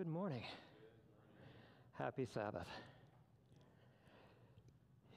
Good 0.00 0.08
morning. 0.08 0.44
Happy 1.98 2.26
Sabbath. 2.32 2.68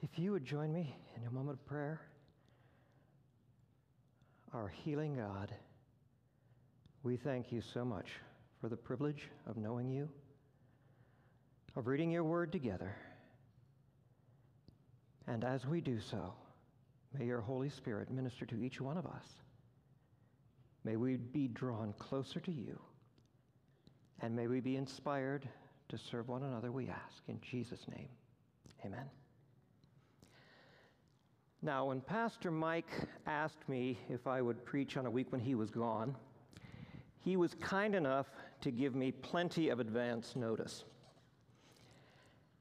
If 0.02 0.18
you 0.18 0.32
would 0.32 0.44
join 0.44 0.74
me 0.74 0.94
in 1.16 1.26
a 1.26 1.30
moment 1.30 1.58
of 1.58 1.64
prayer, 1.64 2.02
our 4.52 4.68
healing 4.68 5.16
God, 5.16 5.54
we 7.02 7.16
thank 7.16 7.50
you 7.50 7.62
so 7.62 7.82
much 7.82 8.08
for 8.60 8.68
the 8.68 8.76
privilege 8.76 9.30
of 9.46 9.56
knowing 9.56 9.88
you, 9.88 10.06
of 11.76 11.86
reading 11.86 12.10
your 12.10 12.24
word 12.24 12.52
together. 12.52 12.94
And 15.26 15.44
as 15.44 15.64
we 15.64 15.80
do 15.80 15.98
so, 15.98 16.34
may 17.18 17.24
your 17.24 17.40
Holy 17.40 17.70
Spirit 17.70 18.10
minister 18.10 18.44
to 18.44 18.62
each 18.62 18.82
one 18.82 18.98
of 18.98 19.06
us. 19.06 19.24
May 20.84 20.96
we 20.96 21.16
be 21.16 21.48
drawn 21.48 21.94
closer 21.98 22.38
to 22.40 22.52
you. 22.52 22.78
And 24.20 24.34
may 24.34 24.46
we 24.46 24.60
be 24.60 24.76
inspired 24.76 25.48
to 25.88 25.98
serve 25.98 26.28
one 26.28 26.42
another, 26.42 26.72
we 26.72 26.88
ask. 26.88 27.22
In 27.28 27.40
Jesus' 27.40 27.86
name, 27.88 28.08
amen. 28.84 29.04
Now, 31.62 31.86
when 31.86 32.00
Pastor 32.00 32.50
Mike 32.50 32.90
asked 33.26 33.68
me 33.68 33.98
if 34.10 34.26
I 34.26 34.42
would 34.42 34.64
preach 34.64 34.96
on 34.96 35.06
a 35.06 35.10
week 35.10 35.32
when 35.32 35.40
he 35.40 35.54
was 35.54 35.70
gone, 35.70 36.14
he 37.20 37.36
was 37.36 37.54
kind 37.54 37.94
enough 37.94 38.26
to 38.60 38.70
give 38.70 38.94
me 38.94 39.10
plenty 39.10 39.70
of 39.70 39.80
advance 39.80 40.36
notice. 40.36 40.84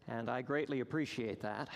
And 0.08 0.30
I 0.30 0.42
greatly 0.42 0.80
appreciate 0.80 1.42
that. 1.42 1.68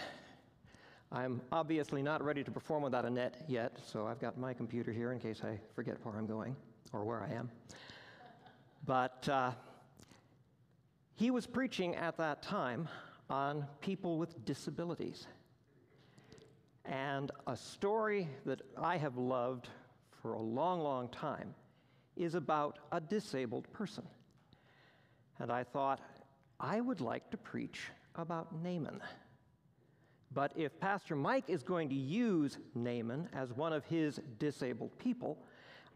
I'm 1.11 1.41
obviously 1.51 2.01
not 2.01 2.23
ready 2.23 2.43
to 2.43 2.51
perform 2.51 2.83
without 2.83 3.05
a 3.05 3.09
net 3.09 3.43
yet, 3.47 3.77
so 3.85 4.07
I've 4.07 4.19
got 4.19 4.37
my 4.37 4.53
computer 4.53 4.91
here 4.91 5.11
in 5.11 5.19
case 5.19 5.41
I 5.43 5.59
forget 5.75 5.97
where 6.03 6.15
I'm 6.15 6.27
going 6.27 6.55
or 6.93 7.03
where 7.03 7.21
I 7.21 7.33
am. 7.33 7.49
But 8.85 9.27
uh, 9.27 9.51
he 11.17 11.31
was 11.31 11.47
preaching 11.47 11.95
at 11.95 12.15
that 12.17 12.43
time 12.43 12.87
on 13.27 13.65
people 13.81 14.19
with 14.19 14.45
disabilities. 14.45 15.25
And 16.85 17.31
a 17.47 17.57
story 17.57 18.29
that 18.45 18.61
I 18.77 18.97
have 18.97 19.17
loved 19.17 19.67
for 20.21 20.33
a 20.33 20.39
long, 20.39 20.79
long 20.79 21.09
time 21.09 21.55
is 22.15 22.35
about 22.35 22.77
a 22.91 23.01
disabled 23.01 23.71
person. 23.73 24.03
And 25.39 25.51
I 25.51 25.63
thought, 25.63 26.01
I 26.59 26.81
would 26.81 27.01
like 27.01 27.31
to 27.31 27.37
preach 27.37 27.81
about 28.13 28.53
Naaman. 28.63 29.01
But 30.31 30.51
if 30.55 30.79
Pastor 30.79 31.15
Mike 31.15 31.45
is 31.47 31.63
going 31.63 31.89
to 31.89 31.95
use 31.95 32.59
Naaman 32.75 33.27
as 33.33 33.51
one 33.53 33.73
of 33.73 33.83
his 33.85 34.21
disabled 34.37 34.95
people, 34.99 35.43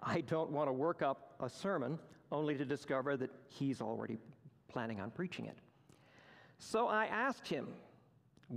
I 0.01 0.21
don't 0.21 0.49
want 0.49 0.67
to 0.67 0.73
work 0.73 1.03
up 1.03 1.35
a 1.39 1.49
sermon 1.49 1.99
only 2.31 2.55
to 2.55 2.65
discover 2.65 3.15
that 3.17 3.29
he's 3.49 3.81
already 3.81 4.17
planning 4.71 4.99
on 4.99 5.11
preaching 5.11 5.45
it. 5.45 5.57
So 6.59 6.87
I 6.87 7.05
asked 7.05 7.47
him, 7.47 7.67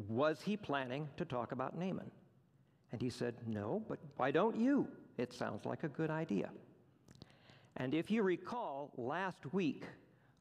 was 0.08 0.40
he 0.42 0.56
planning 0.56 1.08
to 1.16 1.24
talk 1.24 1.52
about 1.52 1.78
Naaman? 1.78 2.10
And 2.92 3.00
he 3.00 3.10
said, 3.10 3.34
No, 3.46 3.82
but 3.88 3.98
why 4.16 4.30
don't 4.30 4.56
you? 4.56 4.88
It 5.16 5.32
sounds 5.32 5.64
like 5.64 5.84
a 5.84 5.88
good 5.88 6.10
idea. 6.10 6.50
And 7.76 7.94
if 7.94 8.10
you 8.10 8.22
recall, 8.22 8.92
last 8.96 9.52
week 9.52 9.84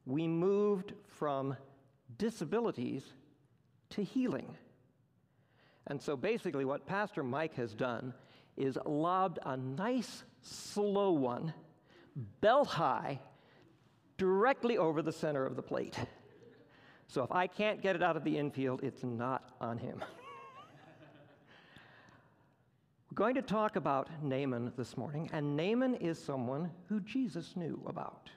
we 0.06 0.28
moved 0.28 0.92
from 1.06 1.56
disabilities 2.18 3.02
to 3.90 4.02
healing. 4.02 4.56
And 5.86 6.00
so 6.00 6.16
basically, 6.16 6.64
what 6.64 6.86
Pastor 6.86 7.22
Mike 7.22 7.54
has 7.54 7.74
done 7.74 8.14
is 8.56 8.78
lobbed 8.86 9.38
a 9.44 9.56
nice, 9.56 10.24
slow 10.40 11.12
one, 11.12 11.52
belt 12.40 12.68
high, 12.68 13.20
directly 14.24 14.78
over 14.78 15.02
the 15.02 15.12
center 15.12 15.44
of 15.44 15.54
the 15.54 15.60
plate. 15.60 15.98
So 17.08 17.22
if 17.22 17.30
I 17.30 17.46
can't 17.46 17.82
get 17.82 17.94
it 17.94 18.02
out 18.02 18.16
of 18.16 18.24
the 18.24 18.38
infield, 18.38 18.82
it's 18.82 19.04
not 19.04 19.50
on 19.60 19.76
him. 19.76 20.00
We're 23.10 23.16
going 23.16 23.34
to 23.34 23.42
talk 23.42 23.76
about 23.76 24.08
Naaman 24.22 24.72
this 24.78 24.96
morning, 24.96 25.28
and 25.34 25.54
Naaman 25.54 25.96
is 25.96 26.18
someone 26.18 26.70
who 26.88 27.00
Jesus 27.00 27.54
knew 27.54 27.78
about. 27.86 28.30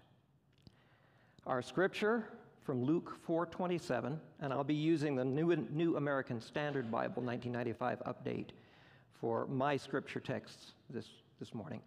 Our 1.45 1.61
scripture 1.61 2.27
from 2.65 2.83
Luke 2.83 3.17
4:27, 3.25 4.19
and 4.41 4.51
I'll 4.51 4.65
be 4.65 4.75
using 4.75 5.15
the 5.15 5.23
New, 5.23 5.55
New 5.55 5.95
American 5.95 6.41
Standard 6.41 6.91
Bible 6.91 7.23
1995 7.23 7.99
update 7.99 8.49
for 9.13 9.47
my 9.47 9.77
scripture 9.77 10.19
texts 10.19 10.73
this, 10.89 11.07
this 11.39 11.53
morning. 11.53 11.79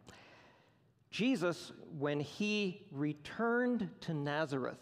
Jesus, 1.10 1.72
when 1.98 2.21
he 2.21 2.87
returned 2.93 3.88
to 4.03 4.15
Nazareth 4.15 4.78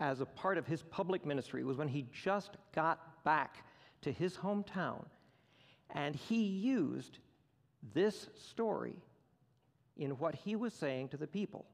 as 0.00 0.20
a 0.20 0.26
part 0.26 0.58
of 0.58 0.66
his 0.66 0.82
public 0.82 1.26
ministry, 1.26 1.64
was 1.64 1.76
when 1.76 1.88
he 1.88 2.06
just 2.12 2.56
got 2.74 3.22
back 3.24 3.64
to 4.02 4.10
his 4.10 4.36
hometown. 4.36 5.04
And 5.90 6.16
he 6.16 6.42
used 6.42 7.18
this 7.92 8.28
story 8.34 8.96
in 9.96 10.12
what 10.12 10.34
he 10.34 10.56
was 10.56 10.72
saying 10.72 11.08
to 11.08 11.16
the 11.16 11.26
people. 11.26 11.66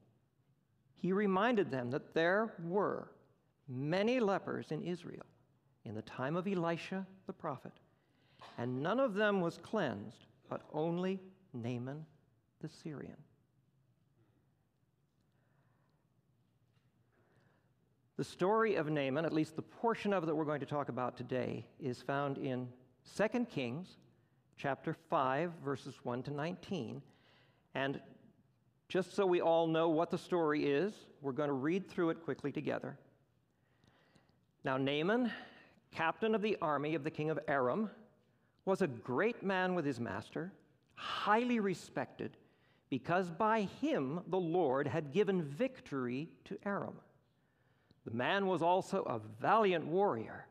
He 0.95 1.13
reminded 1.13 1.71
them 1.71 1.89
that 1.91 2.13
there 2.13 2.53
were 2.63 3.09
many 3.67 4.19
lepers 4.19 4.71
in 4.71 4.83
Israel 4.83 5.25
in 5.85 5.95
the 5.95 6.01
time 6.03 6.35
of 6.35 6.47
Elisha 6.47 7.07
the 7.25 7.33
prophet, 7.33 7.73
and 8.57 8.83
none 8.83 8.99
of 8.99 9.15
them 9.15 9.41
was 9.41 9.57
cleansed, 9.57 10.25
but 10.49 10.61
only 10.73 11.19
Naaman 11.53 12.05
the 12.61 12.69
Syrian. 12.69 13.17
The 18.17 18.23
story 18.23 18.75
of 18.75 18.89
Naaman, 18.89 19.25
at 19.25 19.33
least 19.33 19.55
the 19.55 19.61
portion 19.61 20.13
of 20.13 20.23
it 20.23 20.25
that 20.27 20.35
we're 20.35 20.45
going 20.45 20.59
to 20.59 20.65
talk 20.65 20.89
about 20.89 21.17
today, 21.17 21.65
is 21.79 22.01
found 22.01 22.37
in 22.37 22.67
2 23.15 23.45
Kings 23.45 23.87
chapter 24.57 24.93
5, 25.09 25.51
verses 25.63 25.95
1 26.03 26.23
to 26.23 26.31
19. 26.31 27.01
And 27.73 27.99
just 28.89 29.15
so 29.15 29.25
we 29.25 29.41
all 29.41 29.65
know 29.65 29.89
what 29.89 30.11
the 30.11 30.17
story 30.17 30.65
is, 30.65 30.93
we're 31.21 31.31
going 31.31 31.47
to 31.47 31.53
read 31.53 31.89
through 31.89 32.09
it 32.09 32.23
quickly 32.23 32.51
together. 32.51 32.97
Now, 34.63 34.77
Naaman, 34.77 35.31
captain 35.91 36.35
of 36.35 36.41
the 36.41 36.57
army 36.61 36.95
of 36.95 37.03
the 37.03 37.09
king 37.09 37.29
of 37.29 37.39
Aram, 37.47 37.89
was 38.65 38.81
a 38.81 38.87
great 38.87 39.41
man 39.41 39.73
with 39.73 39.85
his 39.85 39.99
master, 39.99 40.51
highly 40.95 41.59
respected, 41.59 42.37
because 42.89 43.31
by 43.31 43.61
him 43.81 44.19
the 44.27 44.39
Lord 44.39 44.87
had 44.87 45.13
given 45.13 45.41
victory 45.41 46.29
to 46.45 46.57
Aram. 46.65 46.95
The 48.05 48.15
man 48.15 48.47
was 48.47 48.61
also 48.61 49.03
a 49.03 49.19
valiant 49.41 49.85
warrior, 49.85 50.45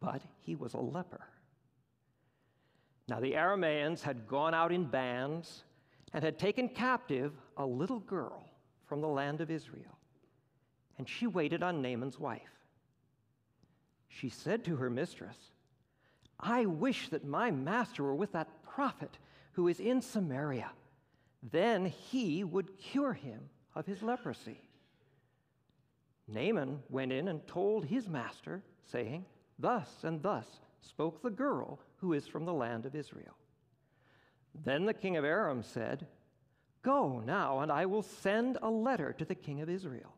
but 0.00 0.22
he 0.40 0.54
was 0.54 0.74
a 0.74 0.78
leper. 0.78 1.26
Now, 3.08 3.20
the 3.20 3.32
Arameans 3.32 4.00
had 4.00 4.26
gone 4.26 4.54
out 4.54 4.72
in 4.72 4.84
bands 4.84 5.64
and 6.12 6.24
had 6.24 6.38
taken 6.38 6.68
captive 6.68 7.32
a 7.56 7.66
little 7.66 8.00
girl 8.00 8.48
from 8.86 9.00
the 9.00 9.08
land 9.08 9.40
of 9.40 9.50
Israel, 9.50 9.98
and 10.98 11.08
she 11.08 11.26
waited 11.26 11.62
on 11.62 11.82
Naaman's 11.82 12.18
wife. 12.18 12.42
She 14.08 14.28
said 14.28 14.64
to 14.64 14.76
her 14.76 14.90
mistress, 14.90 15.36
I 16.38 16.66
wish 16.66 17.08
that 17.10 17.24
my 17.24 17.50
master 17.50 18.02
were 18.02 18.14
with 18.14 18.32
that 18.32 18.62
prophet 18.64 19.18
who 19.52 19.68
is 19.68 19.80
in 19.80 20.00
Samaria. 20.00 20.70
Then 21.42 21.86
he 21.86 22.44
would 22.44 22.78
cure 22.78 23.12
him 23.12 23.48
of 23.74 23.86
his 23.86 24.02
leprosy. 24.02 24.60
Naaman 26.28 26.82
went 26.88 27.12
in 27.12 27.28
and 27.28 27.46
told 27.46 27.84
his 27.84 28.08
master, 28.08 28.62
saying, 28.84 29.24
Thus 29.58 29.88
and 30.02 30.22
thus 30.22 30.46
spoke 30.80 31.22
the 31.22 31.30
girl 31.30 31.80
who 31.96 32.12
is 32.12 32.26
from 32.26 32.44
the 32.44 32.52
land 32.52 32.86
of 32.86 32.94
Israel. 32.94 33.36
Then 34.64 34.84
the 34.84 34.94
king 34.94 35.16
of 35.16 35.24
Aram 35.24 35.62
said, 35.62 36.06
Go 36.82 37.20
now, 37.20 37.60
and 37.60 37.70
I 37.70 37.86
will 37.86 38.02
send 38.02 38.58
a 38.60 38.70
letter 38.70 39.12
to 39.12 39.24
the 39.24 39.34
king 39.34 39.60
of 39.60 39.70
Israel. 39.70 40.14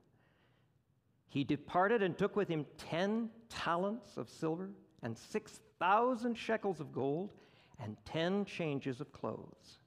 He 1.28 1.44
departed 1.44 2.02
and 2.02 2.16
took 2.16 2.36
with 2.36 2.48
him 2.48 2.64
ten 2.78 3.28
talents 3.48 4.16
of 4.16 4.30
silver 4.30 4.70
and 5.02 5.16
six 5.16 5.60
thousand 5.78 6.38
shekels 6.38 6.80
of 6.80 6.92
gold 6.92 7.32
and 7.78 7.96
ten 8.04 8.44
changes 8.44 9.00
of 9.00 9.12
clothes. 9.12 9.78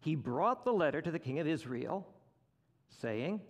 He 0.00 0.14
brought 0.14 0.64
the 0.64 0.72
letter 0.72 1.00
to 1.00 1.10
the 1.10 1.18
king 1.18 1.38
of 1.38 1.46
Israel, 1.46 2.06
saying, 2.88 3.40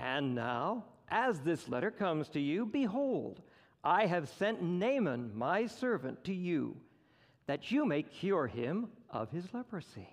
And 0.00 0.34
now, 0.34 0.84
as 1.08 1.40
this 1.40 1.68
letter 1.68 1.90
comes 1.90 2.28
to 2.30 2.40
you, 2.40 2.66
behold, 2.66 3.40
I 3.82 4.06
have 4.06 4.28
sent 4.28 4.62
Naaman, 4.62 5.32
my 5.34 5.66
servant, 5.66 6.24
to 6.24 6.34
you, 6.34 6.76
that 7.46 7.70
you 7.70 7.84
may 7.84 8.02
cure 8.02 8.46
him 8.46 8.88
of 9.10 9.30
his 9.30 9.52
leprosy. 9.52 10.08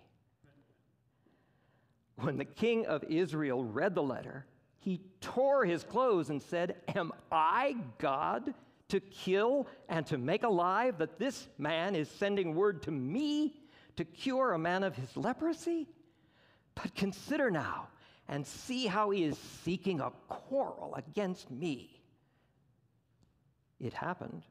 When 2.17 2.37
the 2.37 2.45
king 2.45 2.85
of 2.85 3.03
Israel 3.03 3.63
read 3.63 3.93
the 3.93 4.03
letter, 4.03 4.45
he 4.79 5.01
tore 5.19 5.65
his 5.65 5.83
clothes 5.83 6.29
and 6.29 6.41
said, 6.41 6.75
Am 6.95 7.11
I 7.31 7.75
God 7.97 8.53
to 8.89 8.99
kill 8.99 9.67
and 9.89 10.05
to 10.07 10.17
make 10.17 10.43
alive 10.43 10.99
that 10.99 11.19
this 11.19 11.49
man 11.57 11.95
is 11.95 12.09
sending 12.09 12.55
word 12.55 12.83
to 12.83 12.91
me 12.91 13.59
to 13.97 14.05
cure 14.05 14.53
a 14.53 14.59
man 14.59 14.83
of 14.83 14.95
his 14.95 15.17
leprosy? 15.17 15.87
But 16.75 16.95
consider 16.95 17.49
now, 17.49 17.87
and 18.27 18.45
see 18.45 18.87
how 18.87 19.11
he 19.11 19.23
is 19.23 19.37
seeking 19.63 19.99
a 19.99 20.11
quarrel 20.27 20.95
against 20.95 21.51
me. 21.51 22.01
It 23.79 23.93
happened 23.93 24.43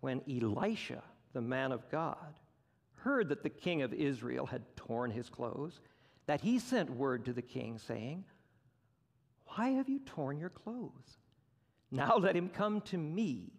when 0.00 0.22
Elisha, 0.28 1.02
the 1.32 1.40
man 1.40 1.72
of 1.72 1.88
God, 1.90 2.38
heard 2.94 3.28
that 3.28 3.42
the 3.42 3.50
king 3.50 3.82
of 3.82 3.92
Israel 3.92 4.46
had 4.46 4.62
torn 4.76 5.10
his 5.10 5.28
clothes, 5.28 5.80
that 6.26 6.40
he 6.40 6.58
sent 6.58 6.88
word 6.90 7.24
to 7.24 7.32
the 7.32 7.42
king, 7.42 7.78
saying, 7.78 8.24
Why 9.46 9.70
have 9.70 9.88
you 9.88 10.00
torn 10.00 10.38
your 10.38 10.50
clothes? 10.50 11.18
Now 11.90 12.16
let 12.16 12.36
him 12.36 12.48
come 12.48 12.80
to 12.82 12.96
me, 12.96 13.52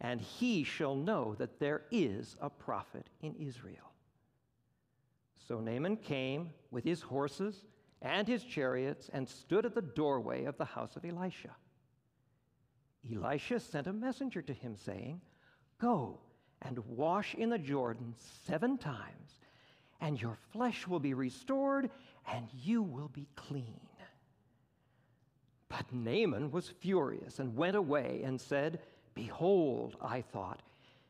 and 0.00 0.20
he 0.20 0.64
shall 0.64 0.96
know 0.96 1.36
that 1.38 1.60
there 1.60 1.82
is 1.90 2.36
a 2.40 2.50
prophet 2.50 3.06
in 3.22 3.34
Israel. 3.34 3.92
So 5.46 5.60
Naaman 5.60 5.96
came 5.96 6.50
with 6.70 6.84
his 6.84 7.02
horses 7.02 7.64
and 8.02 8.28
his 8.28 8.44
chariots 8.44 9.10
and 9.12 9.28
stood 9.28 9.66
at 9.66 9.74
the 9.74 9.82
doorway 9.82 10.44
of 10.44 10.56
the 10.56 10.64
house 10.64 10.96
of 10.96 11.04
Elisha. 11.04 11.50
Elisha 13.12 13.60
sent 13.60 13.86
a 13.86 13.92
messenger 13.92 14.42
to 14.42 14.52
him, 14.52 14.76
saying, 14.76 15.20
Go 15.78 16.20
and 16.62 16.78
wash 16.86 17.34
in 17.34 17.50
the 17.50 17.58
Jordan 17.58 18.14
seven 18.44 18.78
times, 18.78 19.40
and 20.00 20.20
your 20.20 20.36
flesh 20.52 20.86
will 20.86 21.00
be 21.00 21.14
restored, 21.14 21.90
and 22.32 22.46
you 22.52 22.82
will 22.82 23.08
be 23.08 23.28
clean. 23.36 23.80
But 25.68 25.92
Naaman 25.92 26.50
was 26.50 26.68
furious 26.68 27.38
and 27.38 27.56
went 27.56 27.76
away 27.76 28.22
and 28.24 28.40
said, 28.40 28.80
Behold, 29.14 29.96
I 30.00 30.22
thought, 30.22 30.62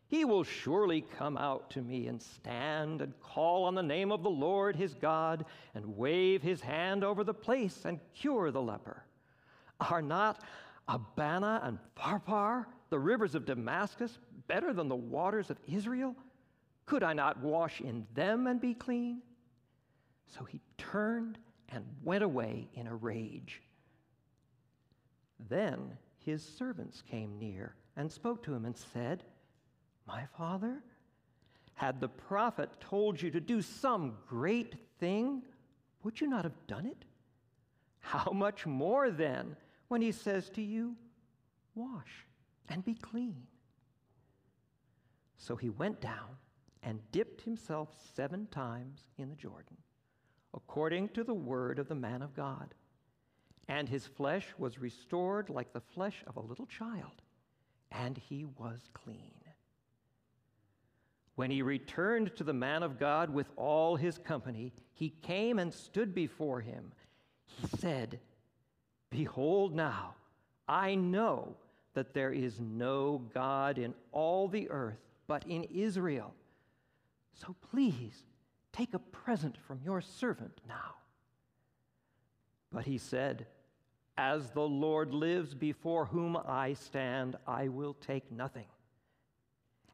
he 0.09 0.25
will 0.25 0.43
surely 0.43 1.03
come 1.03 1.37
out 1.37 1.69
to 1.71 1.83
me 1.83 2.07
and 2.07 2.21
stand 2.21 3.03
and 3.03 3.13
call 3.21 3.65
on 3.65 3.75
the 3.75 3.83
name 3.83 4.11
of 4.11 4.23
the 4.23 4.31
Lord 4.31 4.75
his 4.75 4.95
God 4.95 5.45
and 5.75 5.97
wave 5.99 6.43
his 6.43 6.63
hand 6.63 7.05
over 7.05 7.23
the 7.23 7.35
place 7.35 7.83
and 7.85 8.01
cure 8.15 8.51
the 8.51 8.63
leper. 8.63 9.05
Are 9.79 10.01
not 10.01 10.43
Abana 10.89 11.61
and 11.63 11.79
Pharpar, 11.95 12.65
the 12.89 12.99
rivers 12.99 13.35
of 13.35 13.45
Damascus, 13.45 14.19
better 14.47 14.73
than 14.73 14.89
the 14.89 14.97
waters 14.97 15.51
of 15.51 15.59
Israel? 15.67 16.17
Could 16.87 17.03
I 17.03 17.13
not 17.13 17.43
wash 17.43 17.83
in 17.83 18.07
them 18.15 18.47
and 18.47 18.59
be 18.59 18.73
clean? 18.73 19.21
So 20.27 20.43
he 20.45 20.63
turned 20.79 21.37
and 21.69 21.85
went 22.03 22.25
away 22.25 22.69
in 22.73 22.87
a 22.87 22.97
rage. 22.97 23.61
Then 25.51 25.99
his 26.25 26.43
servants 26.43 27.03
came 27.03 27.39
near 27.39 27.75
and 27.95 28.11
spoke 28.11 28.43
to 28.45 28.55
him 28.55 28.65
and 28.65 28.75
said, 28.75 29.23
My 30.09 30.25
father, 30.39 30.83
had 31.75 32.01
the 32.01 32.09
prophet 32.09 32.71
told 32.81 33.21
you 33.21 33.31
to 33.31 33.41
do 33.41 33.61
some 33.61 34.17
great 34.27 34.75
thing, 34.99 35.43
would 36.03 36.21
you 36.21 36.27
not 36.27 36.45
have 36.45 36.67
done 36.67 36.87
it? 36.87 37.05
How 38.01 38.33
much 38.33 38.67
more 38.67 39.11
then 39.11 39.55
when 39.89 40.01
he 40.01 40.11
says 40.11 40.49
to 40.51 40.63
you, 40.63 40.97
Wash 41.75 42.27
and 42.71 42.85
be 42.85 42.95
clean? 42.95 43.47
So 45.37 45.55
he 45.55 45.69
went 45.69 46.01
down 46.01 46.37
and 46.83 47.01
dipped 47.13 47.43
himself 47.43 47.91
seven 48.17 48.49
times 48.51 49.05
in 49.19 49.29
the 49.29 49.37
Jordan, 49.37 49.77
according 50.55 51.11
to 51.11 51.23
the 51.23 51.35
word 51.35 51.79
of 51.79 51.87
the 51.87 51.95
man 51.95 52.23
of 52.23 52.35
God. 52.35 52.75
And 53.69 53.89
his 53.89 54.07
flesh 54.07 54.47
was 54.59 54.79
restored 54.79 55.51
like 55.51 55.73
the 55.73 55.81
flesh 55.81 56.25
of 56.27 56.37
a 56.37 56.41
little 56.41 56.67
child, 56.67 57.23
and 57.93 58.17
he 58.17 58.47
was 58.59 58.89
clean. 58.95 59.38
When 61.39 61.53
he 61.53 61.63
returned 61.63 62.35
to 62.35 62.43
the 62.43 62.53
man 62.53 62.83
of 62.83 62.99
God 62.99 63.31
with 63.31 63.47
all 63.55 63.95
his 63.95 64.19
company, 64.19 64.73
he 64.93 65.11
came 65.23 65.61
and 65.61 65.73
stood 65.73 66.13
before 66.13 66.61
him. 66.61 66.91
He 67.47 67.69
said, 67.79 68.19
Behold, 69.09 69.73
now 69.73 70.17
I 70.67 70.97
know 70.97 71.55
that 71.95 72.13
there 72.13 72.33
is 72.33 72.59
no 72.59 73.23
God 73.33 73.79
in 73.79 73.95
all 74.11 74.49
the 74.49 74.69
earth 74.69 74.99
but 75.29 75.47
in 75.47 75.63
Israel. 75.63 76.35
So 77.35 77.55
please 77.71 78.25
take 78.73 78.93
a 78.93 78.99
present 78.99 79.59
from 79.65 79.79
your 79.85 80.01
servant 80.01 80.61
now. 80.67 80.97
But 82.73 82.85
he 82.85 82.99
said, 82.99 83.47
As 84.17 84.51
the 84.51 84.67
Lord 84.67 85.15
lives 85.15 85.55
before 85.55 86.07
whom 86.07 86.37
I 86.37 86.73
stand, 86.73 87.37
I 87.47 87.69
will 87.69 87.95
take 87.95 88.33
nothing. 88.33 88.67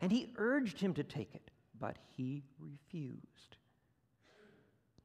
And 0.00 0.12
he 0.12 0.32
urged 0.36 0.80
him 0.80 0.94
to 0.94 1.02
take 1.02 1.34
it, 1.34 1.50
but 1.78 1.96
he 2.16 2.42
refused. 2.58 3.56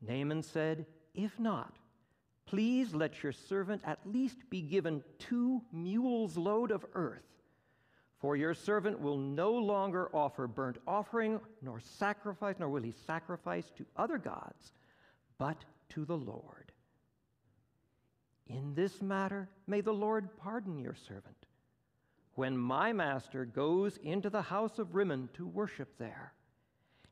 Naaman 0.02 0.44
said, 0.44 0.86
If 1.14 1.40
not, 1.40 1.76
please 2.46 2.94
let 2.94 3.24
your 3.24 3.32
servant 3.32 3.82
at 3.86 4.00
least 4.06 4.38
be 4.50 4.62
given 4.62 5.04
two 5.20 5.62
mules' 5.72 6.38
load 6.38 6.72
of 6.72 6.86
earth 6.94 7.30
for 8.20 8.36
your 8.36 8.54
servant 8.54 9.00
will 9.00 9.18
no 9.18 9.54
longer 9.54 10.14
offer 10.14 10.46
burnt 10.46 10.78
offering, 10.86 11.40
nor 11.62 11.80
sacrifice, 11.80 12.56
nor 12.60 12.70
will 12.70 12.84
he 12.84 12.94
sacrifice 13.08 13.72
to 13.78 13.86
other 13.96 14.18
gods, 14.18 14.74
but 15.38 15.64
to 15.90 16.04
the 16.04 16.18
Lord. 16.18 16.74
In 18.48 18.74
this 18.76 19.02
matter, 19.02 19.48
may 19.68 19.80
the 19.80 19.94
Lord 19.94 20.36
pardon 20.38 20.80
your 20.80 20.96
servant. 20.96 21.39
When 22.40 22.58
my 22.58 22.94
master 22.94 23.44
goes 23.44 23.98
into 23.98 24.30
the 24.30 24.44
house 24.44 24.80
of 24.80 24.96
Rimmon 24.96 25.28
to 25.34 25.46
worship 25.46 25.90
there, 25.98 26.32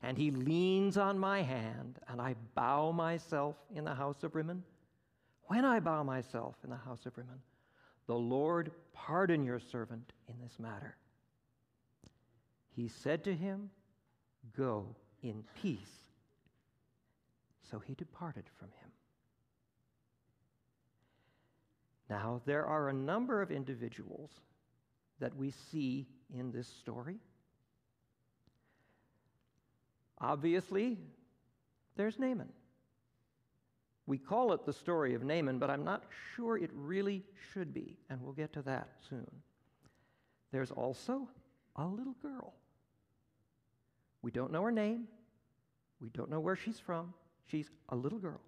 and 0.02 0.18
he 0.18 0.32
leans 0.32 0.96
on 0.96 1.20
my 1.20 1.42
hand, 1.42 2.00
and 2.08 2.22
I 2.22 2.36
bow 2.56 2.94
myself 2.94 3.58
in 3.76 3.84
the 3.84 3.94
house 3.94 4.24
of 4.24 4.36
Rimmon, 4.36 4.64
when 5.48 5.66
I 5.66 5.82
bow 5.82 6.02
myself 6.04 6.56
in 6.64 6.70
the 6.70 6.78
house 6.78 7.06
of 7.06 7.18
Rimmon, 7.18 7.42
the 8.06 8.16
Lord 8.16 8.72
pardon 8.94 9.44
your 9.44 9.60
servant 9.60 10.14
in 10.30 10.36
this 10.42 10.60
matter. 10.60 10.96
He 12.74 12.88
said 12.88 13.26
to 13.26 13.36
him, 13.36 13.70
Go 14.56 14.96
in 15.24 15.44
peace. 15.62 16.08
So 17.70 17.80
he 17.80 17.96
departed 17.96 18.46
from 18.58 18.70
him. 18.70 18.92
Now, 22.10 22.40
there 22.46 22.66
are 22.66 22.88
a 22.88 22.94
number 22.94 23.42
of 23.42 23.52
individuals 23.52 24.32
that 25.20 25.36
we 25.36 25.52
see 25.72 26.08
in 26.34 26.52
this 26.52 26.68
story. 26.68 27.18
Obviously, 30.20 30.98
there's 31.96 32.20
Naaman. 32.20 32.50
We 34.06 34.18
call 34.18 34.54
it 34.54 34.66
the 34.66 34.74
story 34.74 35.14
of 35.14 35.24
Naaman, 35.24 35.60
but 35.60 35.70
I'm 35.70 35.84
not 35.84 36.04
sure 36.36 36.58
it 36.58 36.72
really 36.74 37.24
should 37.52 37.74
be, 37.74 37.98
and 38.10 38.22
we'll 38.22 38.34
get 38.34 38.54
to 38.54 38.62
that 38.64 38.90
soon. 39.10 39.28
There's 40.52 40.72
also 40.72 41.28
a 41.76 41.86
little 41.86 42.16
girl. 42.22 42.54
We 44.22 44.32
don't 44.32 44.52
know 44.52 44.64
her 44.64 44.72
name. 44.72 45.08
We 46.02 46.10
don't 46.10 46.30
know 46.30 46.40
where 46.40 46.56
she's 46.56 46.80
from. 46.80 47.14
She's 47.46 47.70
a 47.90 47.96
little 47.96 48.20
girl. 48.20 48.42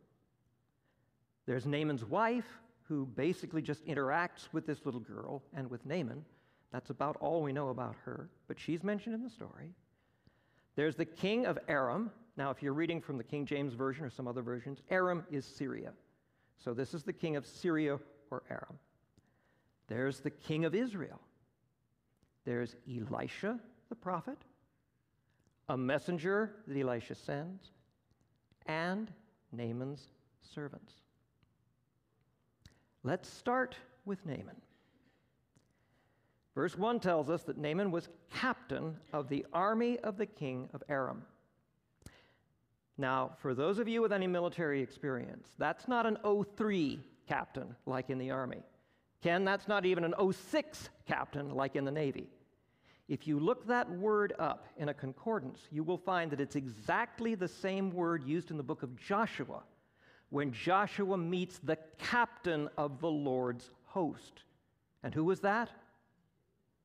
There's 1.45 1.65
Naaman's 1.65 2.05
wife, 2.05 2.45
who 2.89 3.05
basically 3.05 3.61
just 3.61 3.85
interacts 3.85 4.47
with 4.51 4.65
this 4.65 4.79
little 4.83 4.99
girl 4.99 5.43
and 5.53 5.69
with 5.69 5.85
Naaman. 5.85 6.25
That's 6.71 6.89
about 6.89 7.17
all 7.17 7.41
we 7.41 7.53
know 7.53 7.69
about 7.69 7.95
her, 8.05 8.29
but 8.47 8.59
she's 8.59 8.83
mentioned 8.83 9.15
in 9.15 9.23
the 9.23 9.29
story. 9.29 9.73
There's 10.75 10.95
the 10.95 11.05
king 11.05 11.45
of 11.45 11.57
Aram, 11.67 12.11
now, 12.39 12.51
if 12.51 12.63
you're 12.63 12.71
reading 12.71 13.01
from 13.01 13.17
the 13.17 13.23
King 13.25 13.45
James 13.45 13.73
Version 13.73 14.05
or 14.05 14.09
some 14.09 14.25
other 14.25 14.41
versions, 14.41 14.81
Aram 14.89 15.25
is 15.29 15.43
Syria. 15.43 15.91
So 16.57 16.73
this 16.73 16.93
is 16.93 17.03
the 17.03 17.11
king 17.11 17.35
of 17.35 17.45
Syria 17.45 17.99
or 18.31 18.43
Aram. 18.49 18.79
There's 19.89 20.21
the 20.21 20.29
king 20.29 20.63
of 20.63 20.73
Israel. 20.73 21.19
There's 22.45 22.77
Elisha, 22.89 23.59
the 23.89 23.95
prophet, 23.95 24.37
a 25.67 25.75
messenger 25.75 26.55
that 26.65 26.79
Elisha 26.79 27.13
sends, 27.13 27.71
and 28.67 29.11
Naaman's 29.51 30.07
servants. 30.39 30.93
Let's 33.03 33.27
start 33.27 33.75
with 34.05 34.25
Naaman. 34.25 34.61
Verse 36.55 36.77
1 36.77 36.99
tells 36.99 37.29
us 37.29 37.43
that 37.43 37.57
Naaman 37.57 37.91
was 37.91 38.09
captain 38.33 38.97
of 39.13 39.29
the 39.29 39.45
army 39.53 39.99
of 39.99 40.17
the 40.17 40.25
king 40.25 40.69
of 40.73 40.83
Aram. 40.89 41.23
Now, 42.97 43.31
for 43.41 43.53
those 43.53 43.79
of 43.79 43.87
you 43.87 44.01
with 44.01 44.11
any 44.11 44.27
military 44.27 44.81
experience, 44.81 45.47
that's 45.57 45.87
not 45.87 46.05
an 46.05 46.17
03 46.57 46.99
captain 47.29 47.73
like 47.85 48.09
in 48.09 48.17
the 48.17 48.31
Army. 48.31 48.61
Ken, 49.21 49.45
that's 49.45 49.69
not 49.69 49.85
even 49.85 50.03
an 50.03 50.13
06 50.33 50.89
captain 51.07 51.51
like 51.51 51.77
in 51.77 51.85
the 51.85 51.91
Navy. 51.91 52.27
If 53.07 53.25
you 53.25 53.39
look 53.39 53.65
that 53.67 53.89
word 53.89 54.33
up 54.37 54.67
in 54.77 54.89
a 54.89 54.93
concordance, 54.93 55.61
you 55.71 55.83
will 55.83 55.97
find 55.97 56.29
that 56.31 56.41
it's 56.41 56.55
exactly 56.55 57.35
the 57.35 57.47
same 57.47 57.89
word 57.89 58.23
used 58.23 58.51
in 58.51 58.57
the 58.57 58.63
book 58.63 58.83
of 58.83 58.95
Joshua 58.97 59.63
when 60.29 60.51
Joshua 60.51 61.17
meets 61.17 61.59
the 61.59 61.77
captain 61.97 62.69
of 62.77 62.99
the 62.99 63.09
Lord's 63.09 63.71
host. 63.85 64.43
And 65.03 65.13
who 65.13 65.23
was 65.23 65.39
that? 65.39 65.69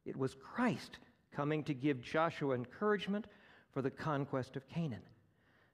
It 0.04 0.16
was 0.16 0.34
Christ 0.34 0.98
coming 1.32 1.62
to 1.64 1.74
give 1.74 2.00
Joshua 2.00 2.54
encouragement 2.54 3.26
for 3.72 3.82
the 3.82 3.90
conquest 3.90 4.56
of 4.56 4.68
Canaan. 4.68 5.02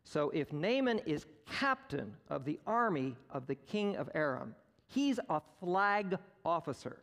So 0.04 0.30
if 0.30 0.52
Naaman 0.52 1.00
is 1.06 1.26
captain 1.50 2.14
of 2.28 2.44
the 2.44 2.58
army 2.66 3.16
of 3.30 3.46
the 3.46 3.54
king 3.54 3.96
of 3.96 4.08
Aram, 4.14 4.54
He's 4.90 5.20
a 5.28 5.40
flag 5.60 6.18
officer. 6.44 6.98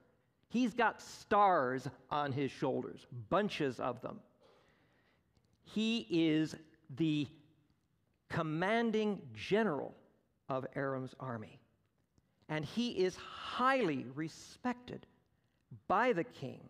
He's 0.50 0.74
got 0.74 1.02
stars 1.02 1.88
on 2.12 2.34
his 2.34 2.52
shoulders, 2.52 3.08
bunches 3.30 3.80
of 3.80 4.02
them. 4.02 4.20
He 5.64 6.06
is 6.10 6.56
the 6.98 7.28
commanding 8.30 9.22
general 9.34 9.96
of 10.50 10.66
Aram's 10.76 11.16
army. 11.20 11.60
And 12.50 12.66
he 12.66 12.90
is 12.90 13.16
highly 13.16 14.06
respected 14.16 15.06
by 15.88 16.12
the 16.12 16.24
king. 16.26 16.62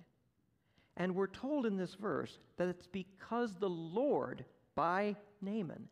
And 0.98 1.14
we're 1.14 1.28
told 1.28 1.66
in 1.66 1.78
this 1.78 1.94
verse 1.94 2.40
that 2.58 2.68
it's 2.68 2.88
because 2.88 3.54
the 3.56 3.70
Lord, 3.70 4.44
by 4.76 5.16
Naaman, 5.42 5.88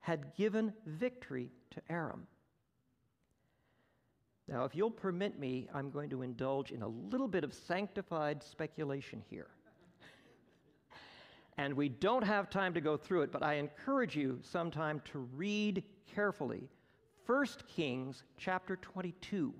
had 0.00 0.34
given 0.34 0.72
victory 0.86 1.50
to 1.70 1.82
Aram. 1.90 2.26
Now, 4.48 4.64
if 4.64 4.74
you'll 4.74 4.90
permit 4.90 5.38
me, 5.38 5.68
I'm 5.74 5.90
going 5.90 6.08
to 6.10 6.22
indulge 6.22 6.70
in 6.70 6.82
a 6.82 6.88
little 6.88 7.28
bit 7.28 7.44
of 7.44 7.52
sanctified 7.52 8.42
speculation 8.42 9.22
here. 9.28 9.48
and 11.58 11.74
we 11.74 11.88
don't 11.88 12.24
have 12.24 12.48
time 12.48 12.72
to 12.74 12.80
go 12.80 12.96
through 12.96 13.22
it, 13.22 13.32
but 13.32 13.42
I 13.42 13.54
encourage 13.54 14.16
you 14.16 14.38
sometime 14.42 15.02
to 15.12 15.18
read 15.34 15.82
carefully 16.14 16.70
1 17.26 17.46
Kings 17.66 18.22
chapter 18.38 18.76
22. 18.76 19.52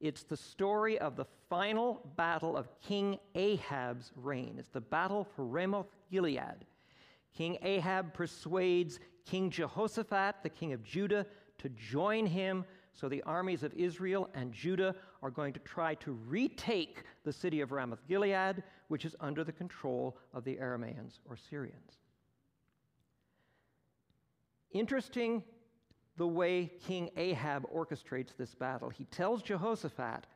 It's 0.00 0.24
the 0.24 0.36
story 0.36 0.98
of 0.98 1.16
the 1.16 1.26
final 1.48 2.02
battle 2.16 2.56
of 2.56 2.68
King 2.80 3.18
Ahab's 3.34 4.12
reign. 4.16 4.56
It's 4.58 4.68
the 4.68 4.80
battle 4.80 5.24
for 5.24 5.44
Ramoth 5.44 5.94
Gilead. 6.10 6.66
King 7.34 7.58
Ahab 7.62 8.12
persuades 8.14 8.98
King 9.24 9.50
Jehoshaphat, 9.50 10.36
the 10.42 10.50
king 10.50 10.72
of 10.72 10.82
Judah, 10.82 11.26
to 11.58 11.68
join 11.70 12.26
him 12.26 12.64
so 12.92 13.08
the 13.08 13.22
armies 13.22 13.62
of 13.62 13.74
Israel 13.74 14.30
and 14.34 14.52
Judah 14.52 14.94
are 15.22 15.30
going 15.30 15.52
to 15.52 15.60
try 15.60 15.94
to 15.96 16.12
retake 16.12 17.04
the 17.24 17.32
city 17.32 17.60
of 17.60 17.72
Ramoth 17.72 18.06
Gilead, 18.08 18.62
which 18.88 19.04
is 19.04 19.14
under 19.20 19.44
the 19.44 19.52
control 19.52 20.16
of 20.32 20.44
the 20.44 20.56
Arameans 20.56 21.18
or 21.28 21.36
Syrians. 21.36 21.98
Interesting 24.70 25.42
the 26.16 26.26
way 26.26 26.70
King 26.86 27.10
Ahab 27.16 27.66
orchestrates 27.72 28.36
this 28.36 28.54
battle. 28.54 28.90
He 28.90 29.04
tells 29.04 29.42
Jehoshaphat, 29.42 30.26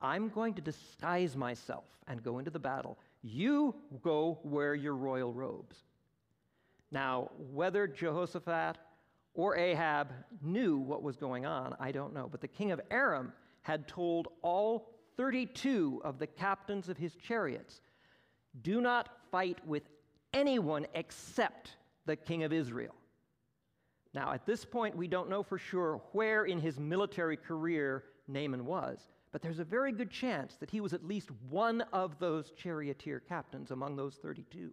I'm 0.00 0.28
going 0.30 0.54
to 0.54 0.62
disguise 0.62 1.36
myself 1.36 1.84
and 2.06 2.22
go 2.22 2.38
into 2.38 2.50
the 2.50 2.58
battle. 2.58 2.98
You 3.22 3.74
go 4.02 4.38
wear 4.42 4.74
your 4.74 4.94
royal 4.94 5.32
robes. 5.32 5.76
Now, 6.90 7.30
whether 7.52 7.86
Jehoshaphat 7.86 8.78
or 9.34 9.56
Ahab 9.56 10.08
knew 10.42 10.78
what 10.78 11.02
was 11.02 11.16
going 11.16 11.46
on, 11.46 11.76
I 11.78 11.92
don't 11.92 12.14
know. 12.14 12.28
But 12.30 12.40
the 12.40 12.48
king 12.48 12.72
of 12.72 12.80
Aram 12.90 13.32
had 13.62 13.86
told 13.86 14.28
all 14.42 14.90
32 15.16 16.00
of 16.02 16.18
the 16.18 16.26
captains 16.26 16.88
of 16.88 16.96
his 16.96 17.14
chariots 17.14 17.82
do 18.62 18.80
not 18.80 19.08
fight 19.30 19.58
with 19.66 19.82
anyone 20.32 20.86
except 20.94 21.76
the 22.06 22.16
king 22.16 22.42
of 22.42 22.52
Israel. 22.52 22.94
Now, 24.12 24.32
at 24.32 24.44
this 24.44 24.64
point, 24.64 24.96
we 24.96 25.06
don't 25.06 25.30
know 25.30 25.42
for 25.42 25.58
sure 25.58 26.00
where 26.12 26.44
in 26.44 26.58
his 26.58 26.80
military 26.80 27.36
career 27.36 28.04
Naaman 28.26 28.66
was, 28.66 28.98
but 29.32 29.40
there's 29.40 29.60
a 29.60 29.64
very 29.64 29.92
good 29.92 30.10
chance 30.10 30.56
that 30.56 30.70
he 30.70 30.80
was 30.80 30.92
at 30.92 31.04
least 31.04 31.30
one 31.48 31.82
of 31.92 32.18
those 32.18 32.50
charioteer 32.50 33.20
captains 33.20 33.70
among 33.70 33.96
those 33.96 34.16
32. 34.16 34.70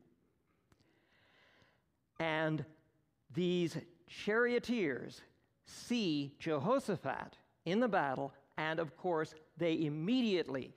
And 2.20 2.66
these 3.36 3.78
charioteers 4.08 5.22
see 5.66 6.34
Jehoshaphat 6.40 7.38
in 7.66 7.80
the 7.80 7.88
battle, 7.88 8.34
and 8.58 8.80
of 8.80 8.98
course, 8.98 9.36
they 9.58 9.86
immediately 9.86 10.74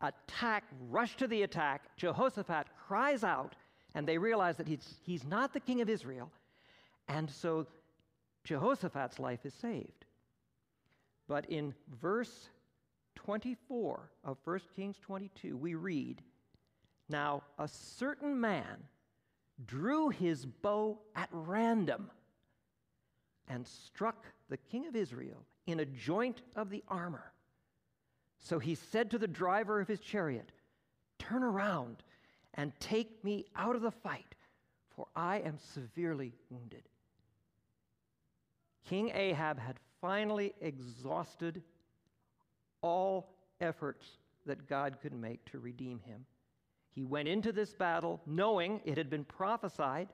attack, 0.00 0.64
rush 0.88 1.16
to 1.16 1.26
the 1.26 1.42
attack. 1.42 1.82
Jehoshaphat 1.96 2.68
cries 2.86 3.24
out, 3.24 3.56
and 3.94 4.06
they 4.06 4.16
realize 4.16 4.56
that 4.56 4.68
he's, 4.68 4.94
he's 5.02 5.24
not 5.24 5.52
the 5.52 5.60
king 5.60 5.82
of 5.82 5.90
Israel. 5.90 6.30
And 7.08 7.28
so 7.28 7.66
Jehoshaphat's 8.44 9.18
life 9.18 9.44
is 9.44 9.54
saved. 9.54 10.06
But 11.28 11.48
in 11.48 11.74
verse 12.00 12.48
24 13.16 14.10
of 14.24 14.38
1 14.44 14.60
Kings 14.74 14.96
22, 15.00 15.56
we 15.56 15.74
read 15.74 16.22
Now 17.08 17.42
a 17.58 17.68
certain 17.68 18.40
man 18.40 18.84
drew 19.66 20.08
his 20.08 20.46
bow 20.46 20.98
at 21.14 21.28
random 21.32 22.10
and 23.48 23.66
struck 23.66 24.26
the 24.48 24.56
king 24.56 24.86
of 24.86 24.96
Israel 24.96 25.44
in 25.66 25.80
a 25.80 25.84
joint 25.84 26.42
of 26.56 26.70
the 26.70 26.82
armor. 26.88 27.32
So 28.38 28.58
he 28.58 28.74
said 28.74 29.10
to 29.10 29.18
the 29.18 29.28
driver 29.28 29.80
of 29.80 29.88
his 29.88 30.00
chariot, 30.00 30.50
Turn 31.18 31.42
around 31.42 32.02
and 32.54 32.72
take 32.80 33.22
me 33.22 33.44
out 33.54 33.76
of 33.76 33.82
the 33.82 33.90
fight, 33.90 34.34
for 34.88 35.06
I 35.14 35.38
am 35.40 35.58
severely 35.58 36.32
wounded. 36.48 36.88
King 38.88 39.10
Ahab 39.14 39.58
had 39.58 39.78
finally 40.00 40.54
exhausted 40.60 41.62
all 42.82 43.34
efforts 43.60 44.06
that 44.46 44.68
God 44.68 44.98
could 45.02 45.12
make 45.12 45.44
to 45.46 45.58
redeem 45.58 46.00
him. 46.00 46.24
He 46.94 47.04
went 47.04 47.28
into 47.28 47.52
this 47.52 47.72
battle 47.72 48.20
knowing 48.26 48.80
it 48.84 48.96
had 48.96 49.10
been 49.10 49.24
prophesied 49.24 50.08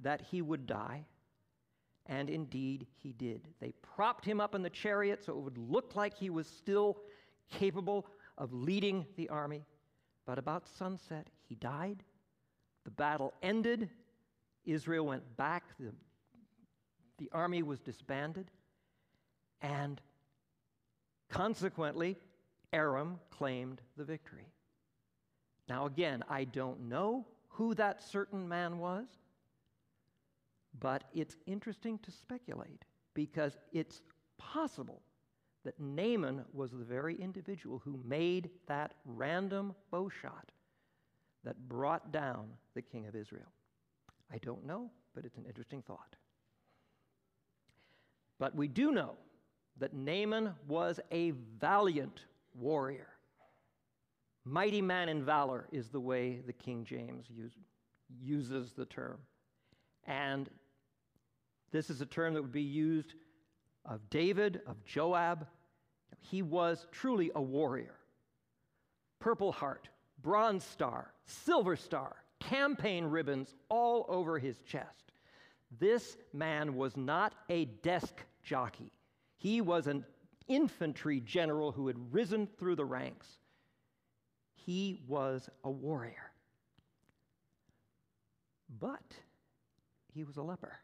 that 0.00 0.20
he 0.20 0.42
would 0.42 0.66
die, 0.66 1.04
and 2.06 2.28
indeed 2.28 2.86
he 3.02 3.12
did. 3.12 3.48
They 3.60 3.72
propped 3.82 4.24
him 4.24 4.40
up 4.40 4.54
in 4.54 4.62
the 4.62 4.70
chariot 4.70 5.24
so 5.24 5.32
it 5.32 5.40
would 5.40 5.58
look 5.58 5.96
like 5.96 6.16
he 6.16 6.30
was 6.30 6.46
still 6.46 6.98
capable 7.50 8.06
of 8.36 8.52
leading 8.52 9.06
the 9.16 9.28
army. 9.28 9.64
But 10.26 10.38
about 10.38 10.68
sunset, 10.68 11.28
he 11.48 11.54
died. 11.54 12.02
The 12.84 12.90
battle 12.90 13.34
ended. 13.42 13.88
Israel 14.64 15.06
went 15.06 15.36
back. 15.36 15.64
The 15.78 15.92
the 17.18 17.28
army 17.32 17.62
was 17.62 17.80
disbanded, 17.80 18.50
and 19.60 20.00
consequently, 21.28 22.16
Aram 22.72 23.18
claimed 23.30 23.80
the 23.96 24.04
victory. 24.04 24.46
Now, 25.68 25.86
again, 25.86 26.22
I 26.28 26.44
don't 26.44 26.88
know 26.88 27.26
who 27.48 27.74
that 27.74 28.02
certain 28.02 28.48
man 28.48 28.78
was, 28.78 29.06
but 30.78 31.04
it's 31.12 31.36
interesting 31.46 31.98
to 31.98 32.10
speculate 32.10 32.84
because 33.14 33.58
it's 33.72 34.00
possible 34.38 35.02
that 35.64 35.78
Naaman 35.80 36.44
was 36.52 36.70
the 36.70 36.84
very 36.84 37.16
individual 37.16 37.82
who 37.84 38.00
made 38.06 38.50
that 38.66 38.94
random 39.04 39.74
bow 39.90 40.08
shot 40.08 40.52
that 41.44 41.68
brought 41.68 42.12
down 42.12 42.48
the 42.74 42.82
king 42.82 43.06
of 43.06 43.16
Israel. 43.16 43.52
I 44.32 44.38
don't 44.38 44.64
know, 44.64 44.90
but 45.14 45.24
it's 45.24 45.36
an 45.36 45.44
interesting 45.46 45.82
thought. 45.82 46.16
But 48.38 48.54
we 48.54 48.68
do 48.68 48.92
know 48.92 49.16
that 49.78 49.94
Naaman 49.94 50.54
was 50.66 51.00
a 51.10 51.32
valiant 51.60 52.24
warrior. 52.54 53.08
Mighty 54.44 54.80
man 54.80 55.08
in 55.08 55.24
valor 55.24 55.66
is 55.72 55.88
the 55.88 56.00
way 56.00 56.40
the 56.46 56.52
King 56.52 56.84
James 56.84 57.26
use, 57.28 57.52
uses 58.22 58.72
the 58.72 58.86
term. 58.86 59.18
And 60.06 60.48
this 61.70 61.90
is 61.90 62.00
a 62.00 62.06
term 62.06 62.34
that 62.34 62.42
would 62.42 62.52
be 62.52 62.62
used 62.62 63.14
of 63.84 64.08
David, 64.10 64.60
of 64.66 64.82
Joab. 64.84 65.46
He 66.20 66.42
was 66.42 66.86
truly 66.92 67.30
a 67.34 67.42
warrior. 67.42 67.94
Purple 69.20 69.52
heart, 69.52 69.88
bronze 70.22 70.64
star, 70.64 71.12
silver 71.26 71.76
star, 71.76 72.16
campaign 72.40 73.04
ribbons 73.04 73.54
all 73.68 74.06
over 74.08 74.38
his 74.38 74.56
chest. 74.62 75.12
This 75.70 76.16
man 76.32 76.76
was 76.76 76.96
not 76.96 77.34
a 77.48 77.66
desk 77.66 78.14
jockey. 78.42 78.92
He 79.36 79.60
was 79.60 79.86
an 79.86 80.04
infantry 80.48 81.20
general 81.20 81.72
who 81.72 81.86
had 81.86 82.12
risen 82.12 82.48
through 82.58 82.76
the 82.76 82.84
ranks. 82.84 83.26
He 84.54 85.02
was 85.06 85.48
a 85.64 85.70
warrior. 85.70 86.32
But 88.80 89.14
he 90.14 90.24
was 90.24 90.36
a 90.36 90.42
leper. 90.42 90.78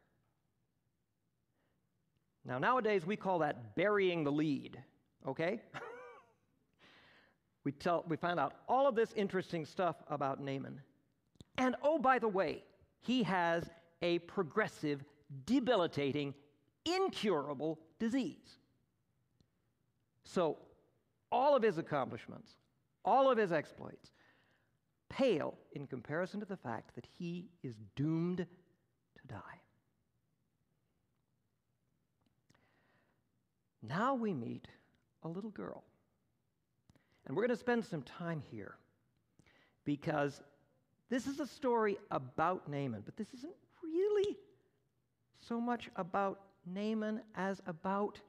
Now, 2.44 2.58
nowadays, 2.58 3.06
we 3.06 3.16
call 3.16 3.38
that 3.38 3.74
burying 3.74 4.22
the 4.22 4.32
lead, 4.32 4.78
okay? 5.26 5.62
we, 7.64 7.72
tell, 7.72 8.04
we 8.06 8.16
find 8.16 8.38
out 8.38 8.54
all 8.68 8.86
of 8.86 8.94
this 8.94 9.12
interesting 9.14 9.64
stuff 9.64 9.96
about 10.08 10.42
Naaman. 10.42 10.80
And 11.56 11.74
oh, 11.82 11.98
by 11.98 12.18
the 12.18 12.28
way, 12.28 12.62
he 13.00 13.22
has 13.22 13.64
a 14.04 14.18
progressive, 14.20 15.02
debilitating, 15.46 16.34
incurable 16.84 17.80
disease. 17.98 18.58
So, 20.24 20.58
all 21.32 21.56
of 21.56 21.62
his 21.62 21.78
accomplishments, 21.78 22.52
all 23.04 23.30
of 23.30 23.38
his 23.38 23.50
exploits, 23.50 24.12
pale 25.08 25.54
in 25.72 25.86
comparison 25.86 26.38
to 26.40 26.46
the 26.46 26.56
fact 26.56 26.94
that 26.94 27.06
he 27.18 27.48
is 27.62 27.74
doomed 27.96 28.38
to 28.38 29.26
die. 29.26 29.60
Now 33.82 34.14
we 34.14 34.34
meet 34.34 34.68
a 35.22 35.28
little 35.28 35.50
girl. 35.50 35.82
And 37.26 37.34
we're 37.34 37.42
going 37.42 37.56
to 37.56 37.60
spend 37.60 37.84
some 37.86 38.02
time 38.02 38.42
here 38.50 38.76
because 39.86 40.42
this 41.08 41.26
is 41.26 41.40
a 41.40 41.46
story 41.46 41.96
about 42.10 42.68
Naaman, 42.68 43.02
but 43.04 43.16
this 43.16 43.32
isn't 43.34 43.54
really 43.94 44.36
so 45.40 45.60
much 45.60 45.88
about 45.96 46.40
Naaman 46.66 47.20
as 47.34 47.60
about 47.66 48.20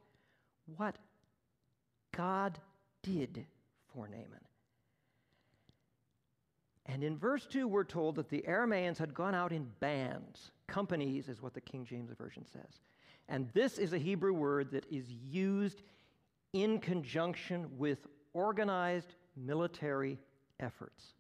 what 0.78 0.98
God 2.16 2.58
did 3.04 3.46
for 3.94 4.08
Naaman. 4.08 4.46
And 6.88 7.04
in 7.04 7.18
verse 7.18 7.48
2, 7.48 7.68
we're 7.68 7.84
told 7.84 8.16
that 8.16 8.30
the 8.30 8.44
Arameans 8.48 8.98
had 8.98 9.14
gone 9.14 9.34
out 9.34 9.52
in 9.52 9.68
bands. 9.80 10.52
Companies 10.68 11.30
is 11.30 11.42
what 11.42 11.54
the 11.54 11.62
King 11.62 11.84
James 11.86 12.12
Version 12.18 12.46
says. 12.46 12.80
And 13.28 13.50
this 13.54 13.80
is 13.80 13.94
a 13.94 13.98
Hebrew 13.98 14.34
word 14.34 14.72
that 14.72 14.86
is 14.92 15.10
used 15.10 15.82
in 16.54 16.80
conjunction 16.80 17.68
with 17.78 18.06
organized 18.34 19.16
military 19.36 20.20
efforts. 20.60 21.14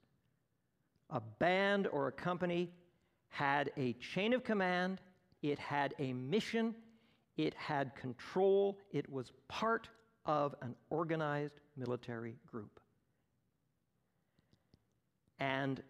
A 1.09 1.19
band 1.19 1.87
or 1.87 2.07
a 2.07 2.11
company 2.11 2.69
had 3.29 3.71
a 3.77 3.93
chain 3.93 4.33
of 4.33 4.43
command, 4.43 4.99
it 5.41 5.59
had 5.59 5.93
a 5.99 6.13
mission, 6.13 6.75
it 7.37 7.53
had 7.55 7.95
control, 7.95 8.79
it 8.91 9.09
was 9.11 9.31
part 9.47 9.89
of 10.25 10.55
an 10.61 10.75
organized 10.89 11.59
military 11.75 12.35
group. 12.47 12.79
And 15.39 15.81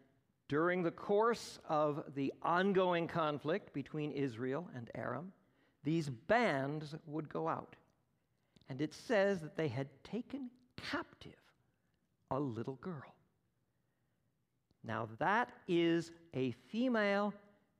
during 0.48 0.84
the 0.84 0.92
course 0.92 1.60
of 1.70 2.04
the 2.16 2.34
ongoing 2.42 3.08
conflict 3.08 3.74
between 3.74 4.12
Israel 4.12 4.68
and 4.76 4.90
Aram, 4.96 5.32
these 5.84 6.10
bands 6.10 6.96
would 7.06 7.30
go 7.30 7.48
out. 7.48 7.76
And 8.70 8.82
it 8.82 8.94
says 8.94 9.42
that 9.42 9.56
they 9.56 9.68
had 9.68 9.88
taken 10.04 10.50
captive 10.92 11.34
a 12.32 12.40
little 12.40 12.76
girl. 12.76 13.15
Now, 14.88 15.10
that 15.20 15.50
is 15.68 16.12
a 16.34 16.52
female 16.52 17.34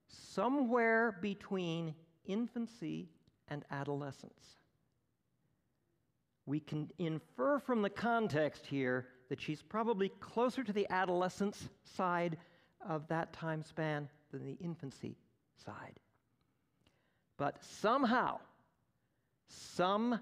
somewhere 0.08 1.18
between 1.22 1.94
infancy 2.26 3.10
and 3.48 3.64
adolescence. 3.72 4.58
We 6.48 6.60
can 6.60 6.90
infer 7.00 7.60
from 7.60 7.82
the 7.82 7.90
context 7.90 8.66
here 8.66 9.08
that 9.30 9.42
she's 9.42 9.62
probably 9.62 10.10
closer 10.20 10.64
to 10.64 10.74
the 10.74 10.88
adolescence 10.92 11.70
side 11.84 12.38
of 12.88 13.08
that 13.08 13.34
time 13.34 13.64
span 13.64 14.08
than 14.32 14.46
the 14.46 14.58
infancy 14.64 15.18
side. 15.64 16.00
But 17.38 17.64
somehow, 17.64 18.40
some 19.48 20.20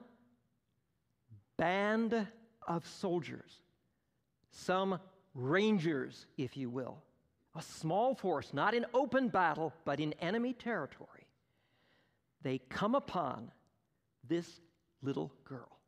band 1.58 2.28
of 2.68 2.88
soldiers, 2.88 3.62
some 4.52 5.00
rangers, 5.34 6.26
if 6.38 6.56
you 6.58 6.70
will, 6.70 6.98
a 7.56 7.62
small 7.62 8.16
force, 8.16 8.54
not 8.54 8.74
in 8.74 8.86
open 8.94 9.30
battle, 9.30 9.74
but 9.86 10.00
in 10.00 10.14
enemy 10.14 10.54
territory, 10.54 11.28
they 12.42 12.60
come 12.70 12.96
upon 12.96 13.52
this 14.28 14.60
little 15.02 15.32
girl. 15.46 15.80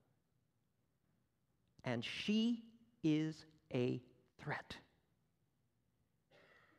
And 1.83 2.03
she 2.03 2.63
is 3.03 3.45
a 3.73 4.01
threat. 4.41 4.75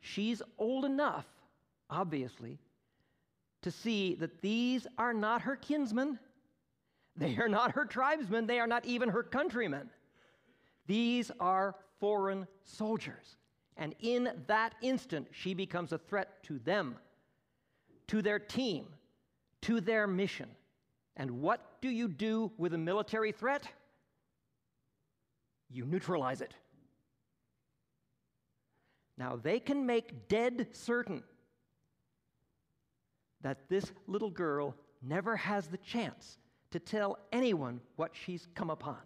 She's 0.01 0.43
old 0.59 0.85
enough, 0.85 1.27
obviously, 1.91 2.59
to 3.63 3.71
see 3.71 4.15
that 4.17 4.41
these 4.41 4.87
are 4.99 5.13
not 5.13 5.43
her 5.43 5.57
kinsmen. 5.57 6.19
They 7.17 7.37
are 7.39 7.49
not 7.49 7.73
her 7.73 7.85
tribesmen. 7.85 8.47
They 8.47 8.61
are 8.61 8.67
not 8.67 8.85
even 8.85 9.09
her 9.09 9.23
countrymen. 9.23 9.91
These 10.87 11.33
are 11.41 11.75
foreign 12.01 12.47
soldiers. 12.65 13.37
And 13.77 13.95
in 14.01 14.31
that 14.47 14.75
instant, 14.83 15.29
she 15.31 15.55
becomes 15.55 15.93
a 15.93 15.99
threat 15.99 16.43
to 16.45 16.59
them, 16.61 16.97
to 18.09 18.23
their 18.23 18.39
team, 18.39 18.87
to 19.63 19.81
their 19.81 20.07
mission. 20.07 20.49
And 21.17 21.43
what 21.43 21.81
do 21.81 21.89
you 21.89 22.09
do 22.09 22.53
with 22.57 22.75
a 22.75 22.79
military 22.79 23.33
threat? 23.33 23.67
You 25.71 25.85
neutralize 25.85 26.41
it. 26.41 26.55
Now, 29.19 29.39
they 29.43 29.59
can 29.59 29.87
make 29.87 30.29
dead 30.29 30.69
certain 30.73 31.23
that 33.43 33.69
this 33.69 33.93
little 34.07 34.31
girl 34.31 34.75
never 35.03 35.37
has 35.37 35.69
the 35.69 35.79
chance 35.79 36.39
to 36.71 36.79
tell 36.79 37.19
anyone 37.33 37.81
what 37.97 38.11
she's 38.13 38.49
come 38.55 38.71
upon. 38.71 38.99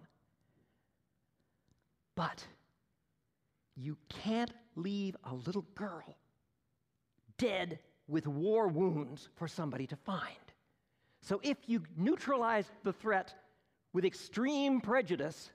But 2.17 2.45
you 3.77 3.97
can't 4.09 4.53
leave 4.77 5.17
a 5.25 5.35
little 5.35 5.67
girl 5.75 6.17
dead 7.39 7.79
with 8.07 8.27
war 8.27 8.69
wounds 8.69 9.29
for 9.37 9.49
somebody 9.49 9.87
to 9.87 9.97
find. 9.97 10.37
So 11.23 11.41
if 11.43 11.57
you 11.67 11.83
neutralize 11.97 12.67
the 12.83 12.93
threat 12.93 13.35
with 13.93 14.05
extreme 14.05 14.81
prejudice, 14.81 15.51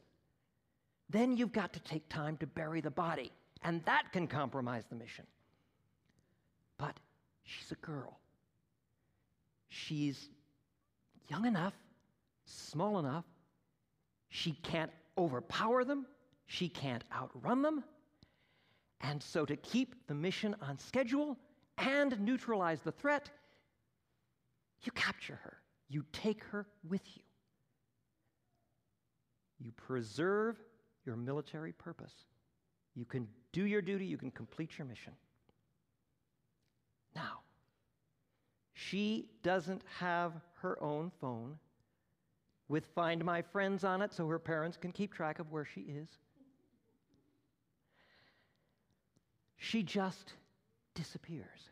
then 1.10 1.38
you've 1.38 1.52
got 1.52 1.74
to 1.74 1.80
take 1.82 2.08
time 2.10 2.38
to 2.38 2.48
bury 2.48 2.82
the 2.82 2.92
body, 2.92 3.32
and 3.64 3.84
that 3.86 4.12
can 4.12 4.28
compromise 4.28 4.84
the 4.90 4.96
mission. 4.96 5.26
But 6.78 6.98
she's 7.44 7.72
a 7.72 7.86
girl. 7.86 8.20
She's 9.70 10.30
young 11.30 11.46
enough, 11.46 11.74
small 12.46 13.00
enough. 13.00 13.26
She 14.30 14.54
can't 14.64 14.92
overpower 15.18 15.84
them, 15.84 16.06
she 16.48 16.68
can't 16.68 17.04
outrun 17.16 17.62
them. 17.62 17.84
And 19.10 19.22
so, 19.22 19.46
to 19.46 19.56
keep 19.58 20.08
the 20.08 20.16
mission 20.16 20.56
on 20.62 20.80
schedule 20.80 21.38
and 21.78 22.20
neutralize 22.20 22.82
the 22.82 22.92
threat, 22.92 23.30
you 24.82 24.92
capture 24.94 25.40
her, 25.44 25.58
you 25.90 26.04
take 26.12 26.44
her 26.46 26.66
with 26.88 27.02
you. 27.16 27.22
You 29.60 29.72
preserve 29.74 30.58
your 31.06 31.16
military 31.16 31.72
purpose. 31.72 32.14
You 32.96 33.06
can 33.06 33.28
do 33.52 33.66
your 33.66 33.82
duty, 33.82 34.06
you 34.06 34.18
can 34.18 34.32
complete 34.32 34.78
your 34.78 34.88
mission. 34.88 35.14
Now, 37.16 37.42
she 38.74 39.30
doesn't 39.44 39.84
have 40.00 40.34
her 40.62 40.82
own 40.82 41.12
phone 41.22 41.60
with 42.70 42.88
Find 42.96 43.24
My 43.24 43.44
Friends 43.44 43.84
on 43.84 44.02
it 44.02 44.14
so 44.14 44.28
her 44.28 44.40
parents 44.40 44.78
can 44.78 44.92
keep 44.92 45.14
track 45.14 45.38
of 45.38 45.52
where 45.52 45.66
she 45.66 45.82
is. 45.82 46.10
She 49.58 49.84
just 49.84 50.34
disappears. 50.94 51.70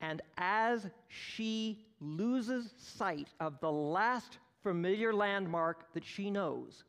And 0.00 0.22
as 0.36 0.86
she 1.08 1.84
loses 2.00 2.72
sight 2.78 3.28
of 3.40 3.58
the 3.60 3.72
last 3.72 4.38
familiar 4.62 5.12
landmark 5.12 5.92
that 5.94 6.04
she 6.04 6.30
knows, 6.30 6.84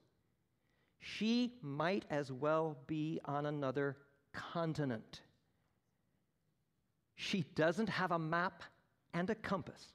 she 1.00 1.54
might 1.62 2.06
as 2.10 2.32
well 2.32 2.78
be 2.88 3.20
on 3.26 3.46
another 3.46 3.98
continent. 4.34 5.22
She 7.16 7.46
doesn't 7.56 7.90
have 7.90 8.12
a 8.12 8.20
map 8.20 8.64
and 9.14 9.30
a 9.30 9.36
compass. 9.36 9.94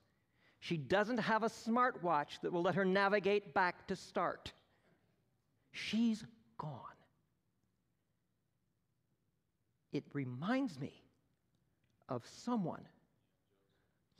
She 0.60 0.76
doesn't 0.76 1.18
have 1.18 1.42
a 1.42 1.48
smartwatch 1.48 2.40
that 2.42 2.52
will 2.52 2.62
let 2.62 2.74
her 2.74 2.84
navigate 2.84 3.54
back 3.54 3.86
to 3.88 3.96
start. 3.96 4.52
She's 5.72 6.24
gone. 6.58 6.93
It 9.94 10.02
reminds 10.12 10.78
me 10.78 10.92
of 12.08 12.26
someone, 12.26 12.82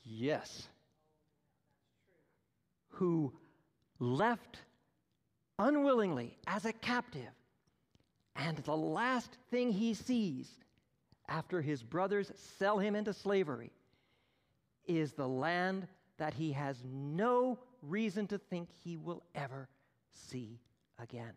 yes, 0.05 0.69
who 2.91 3.33
left 3.99 4.61
unwillingly 5.59 6.39
as 6.47 6.65
a 6.65 6.73
captive. 6.73 7.29
And 8.37 8.59
the 8.59 8.77
last 8.77 9.37
thing 9.51 9.73
he 9.73 9.95
sees 9.95 10.49
after 11.29 11.61
his 11.61 11.83
brothers 11.83 12.31
sell 12.59 12.79
him 12.79 12.95
into 12.95 13.13
slavery 13.13 13.73
is 14.87 15.13
the 15.13 15.29
land 15.29 15.89
that 16.19 16.35
he 16.35 16.53
has 16.53 16.85
no 16.87 17.59
reason 17.83 18.29
to 18.29 18.39
think 18.39 18.69
he 18.85 18.97
will 18.97 19.25
ever 19.35 19.69
see 20.13 20.61
again. 21.01 21.33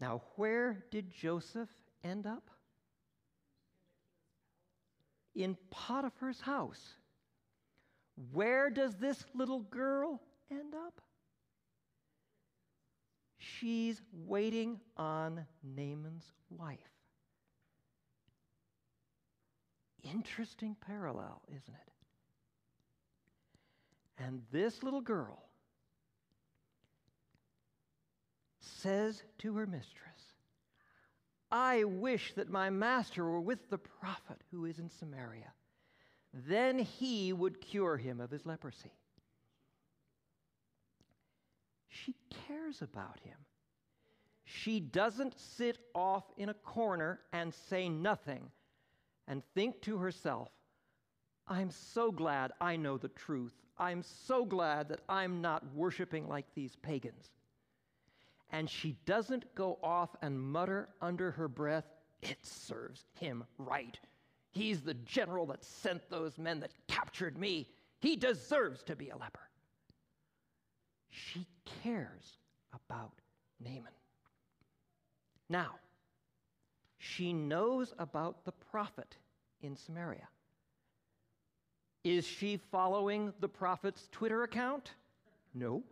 Now, 0.00 0.22
where 0.36 0.84
did 0.90 1.10
Joseph 1.10 1.70
end 2.04 2.26
up? 2.26 2.50
In 5.34 5.56
Potiphar's 5.70 6.40
house. 6.40 6.94
Where 8.32 8.70
does 8.70 8.94
this 8.96 9.24
little 9.34 9.60
girl 9.60 10.20
end 10.50 10.74
up? 10.74 11.00
She's 13.38 14.00
waiting 14.12 14.80
on 14.96 15.46
Naaman's 15.62 16.24
wife. 16.50 16.78
Interesting 20.02 20.76
parallel, 20.86 21.42
isn't 21.48 21.74
it? 21.74 21.92
And 24.18 24.42
this 24.52 24.82
little 24.82 25.00
girl, 25.00 25.45
says 28.76 29.22
to 29.38 29.54
her 29.54 29.66
mistress, 29.66 30.32
I 31.50 31.84
wish 31.84 32.34
that 32.34 32.50
my 32.50 32.70
master 32.70 33.24
were 33.24 33.40
with 33.40 33.70
the 33.70 33.78
prophet 33.78 34.42
who 34.50 34.64
is 34.64 34.78
in 34.78 34.90
Samaria. 34.90 35.52
Then 36.32 36.78
he 36.78 37.32
would 37.32 37.60
cure 37.60 37.96
him 37.96 38.20
of 38.20 38.30
his 38.30 38.44
leprosy. 38.44 38.92
She 41.88 42.14
cares 42.46 42.82
about 42.82 43.18
him. 43.20 43.38
She 44.44 44.80
doesn't 44.80 45.38
sit 45.38 45.78
off 45.94 46.24
in 46.36 46.48
a 46.48 46.54
corner 46.54 47.20
and 47.32 47.54
say 47.68 47.88
nothing 47.88 48.50
and 49.26 49.42
think 49.54 49.82
to 49.82 49.98
herself, 49.98 50.48
I'm 51.48 51.70
so 51.70 52.12
glad 52.12 52.52
I 52.60 52.76
know 52.76 52.96
the 52.96 53.08
truth. 53.08 53.54
I'm 53.78 54.02
so 54.02 54.44
glad 54.44 54.88
that 54.88 55.00
I'm 55.08 55.40
not 55.40 55.74
worshiping 55.74 56.28
like 56.28 56.46
these 56.54 56.76
pagans. 56.76 57.30
And 58.50 58.70
she 58.70 58.96
doesn't 59.06 59.54
go 59.54 59.78
off 59.82 60.10
and 60.22 60.40
mutter 60.40 60.88
under 61.00 61.30
her 61.32 61.48
breath, 61.48 61.86
It 62.22 62.44
serves 62.44 63.04
him 63.14 63.44
right. 63.58 63.98
He's 64.50 64.80
the 64.80 64.94
general 64.94 65.46
that 65.46 65.64
sent 65.64 66.08
those 66.08 66.38
men 66.38 66.60
that 66.60 66.72
captured 66.88 67.36
me. 67.36 67.68
He 68.00 68.16
deserves 68.16 68.82
to 68.84 68.96
be 68.96 69.10
a 69.10 69.16
leper. 69.16 69.48
She 71.10 71.46
cares 71.82 72.38
about 72.72 73.20
Naaman. 73.62 73.92
Now, 75.48 75.76
she 76.98 77.32
knows 77.32 77.94
about 77.98 78.44
the 78.44 78.52
prophet 78.52 79.16
in 79.62 79.76
Samaria. 79.76 80.28
Is 82.04 82.26
she 82.26 82.56
following 82.56 83.32
the 83.40 83.48
prophet's 83.48 84.08
Twitter 84.12 84.42
account? 84.42 84.92
No. 85.54 85.82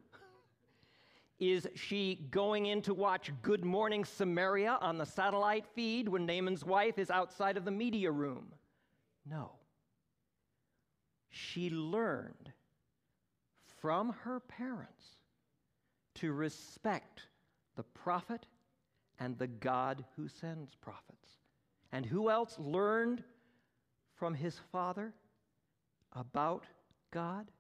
Is 1.40 1.66
she 1.74 2.26
going 2.30 2.66
in 2.66 2.80
to 2.82 2.94
watch 2.94 3.32
Good 3.42 3.64
Morning 3.64 4.04
Samaria 4.04 4.78
on 4.80 4.98
the 4.98 5.06
satellite 5.06 5.66
feed 5.74 6.08
when 6.08 6.26
Naaman's 6.26 6.64
wife 6.64 6.98
is 6.98 7.10
outside 7.10 7.56
of 7.56 7.64
the 7.64 7.70
media 7.70 8.10
room? 8.10 8.52
No. 9.28 9.52
She 11.30 11.70
learned 11.70 12.52
from 13.80 14.14
her 14.22 14.38
parents 14.40 15.04
to 16.14 16.32
respect 16.32 17.22
the 17.74 17.82
prophet 17.82 18.46
and 19.18 19.36
the 19.36 19.48
God 19.48 20.04
who 20.16 20.28
sends 20.28 20.74
prophets. 20.76 21.28
And 21.92 22.06
who 22.06 22.30
else 22.30 22.56
learned 22.58 23.22
from 24.14 24.34
his 24.34 24.58
father 24.72 25.12
about 26.12 26.64
God? 27.10 27.50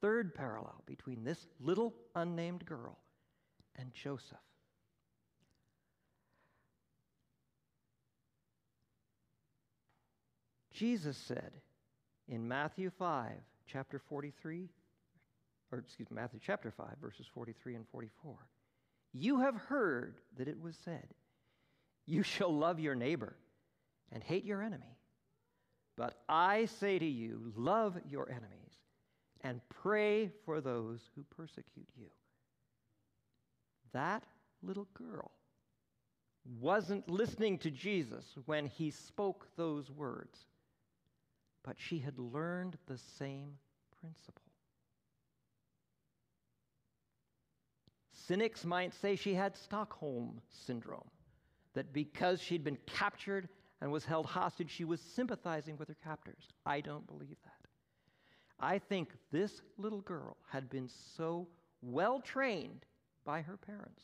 Third 0.00 0.34
parallel 0.34 0.82
between 0.86 1.24
this 1.24 1.46
little 1.60 1.94
unnamed 2.14 2.64
girl 2.64 2.98
and 3.76 3.92
Joseph. 3.92 4.38
Jesus 10.72 11.16
said 11.16 11.52
in 12.28 12.46
Matthew 12.46 12.90
5, 12.96 13.32
chapter 13.66 13.98
43, 13.98 14.68
or 15.72 15.78
excuse 15.78 16.08
me, 16.10 16.14
Matthew 16.14 16.38
chapter 16.40 16.70
5, 16.70 16.86
verses 17.00 17.26
43 17.34 17.74
and 17.74 17.88
44. 17.90 18.36
You 19.12 19.40
have 19.40 19.56
heard 19.56 20.20
that 20.36 20.46
it 20.46 20.60
was 20.60 20.76
said, 20.84 21.08
You 22.06 22.22
shall 22.22 22.56
love 22.56 22.78
your 22.78 22.94
neighbor 22.94 23.36
and 24.12 24.22
hate 24.22 24.44
your 24.44 24.62
enemy. 24.62 24.98
But 25.96 26.22
I 26.28 26.66
say 26.66 26.98
to 27.00 27.04
you, 27.04 27.52
love 27.56 27.98
your 28.08 28.30
enemies 28.30 28.57
and 29.42 29.60
pray 29.68 30.30
for 30.44 30.60
those 30.60 31.00
who 31.14 31.22
persecute 31.24 31.88
you. 31.96 32.06
That 33.92 34.24
little 34.62 34.88
girl 34.94 35.30
wasn't 36.60 37.08
listening 37.08 37.58
to 37.58 37.70
Jesus 37.70 38.24
when 38.46 38.66
he 38.66 38.90
spoke 38.90 39.46
those 39.56 39.90
words, 39.90 40.46
but 41.62 41.76
she 41.78 41.98
had 41.98 42.18
learned 42.18 42.76
the 42.86 42.98
same 42.98 43.54
principle. 44.00 44.42
Cynics 48.12 48.64
might 48.64 48.92
say 48.94 49.16
she 49.16 49.34
had 49.34 49.56
Stockholm 49.56 50.40
syndrome, 50.48 51.10
that 51.74 51.92
because 51.92 52.42
she'd 52.42 52.64
been 52.64 52.78
captured 52.86 53.48
and 53.80 53.90
was 53.92 54.04
held 54.04 54.26
hostage, 54.26 54.70
she 54.70 54.84
was 54.84 55.00
sympathizing 55.00 55.76
with 55.76 55.88
her 55.88 55.96
captors. 56.02 56.48
I 56.66 56.80
don't 56.80 57.06
believe 57.06 57.36
that. 57.44 57.57
I 58.60 58.78
think 58.78 59.10
this 59.30 59.60
little 59.76 60.00
girl 60.00 60.36
had 60.50 60.68
been 60.68 60.88
so 61.16 61.46
well 61.82 62.20
trained 62.20 62.84
by 63.24 63.42
her 63.42 63.56
parents 63.56 64.02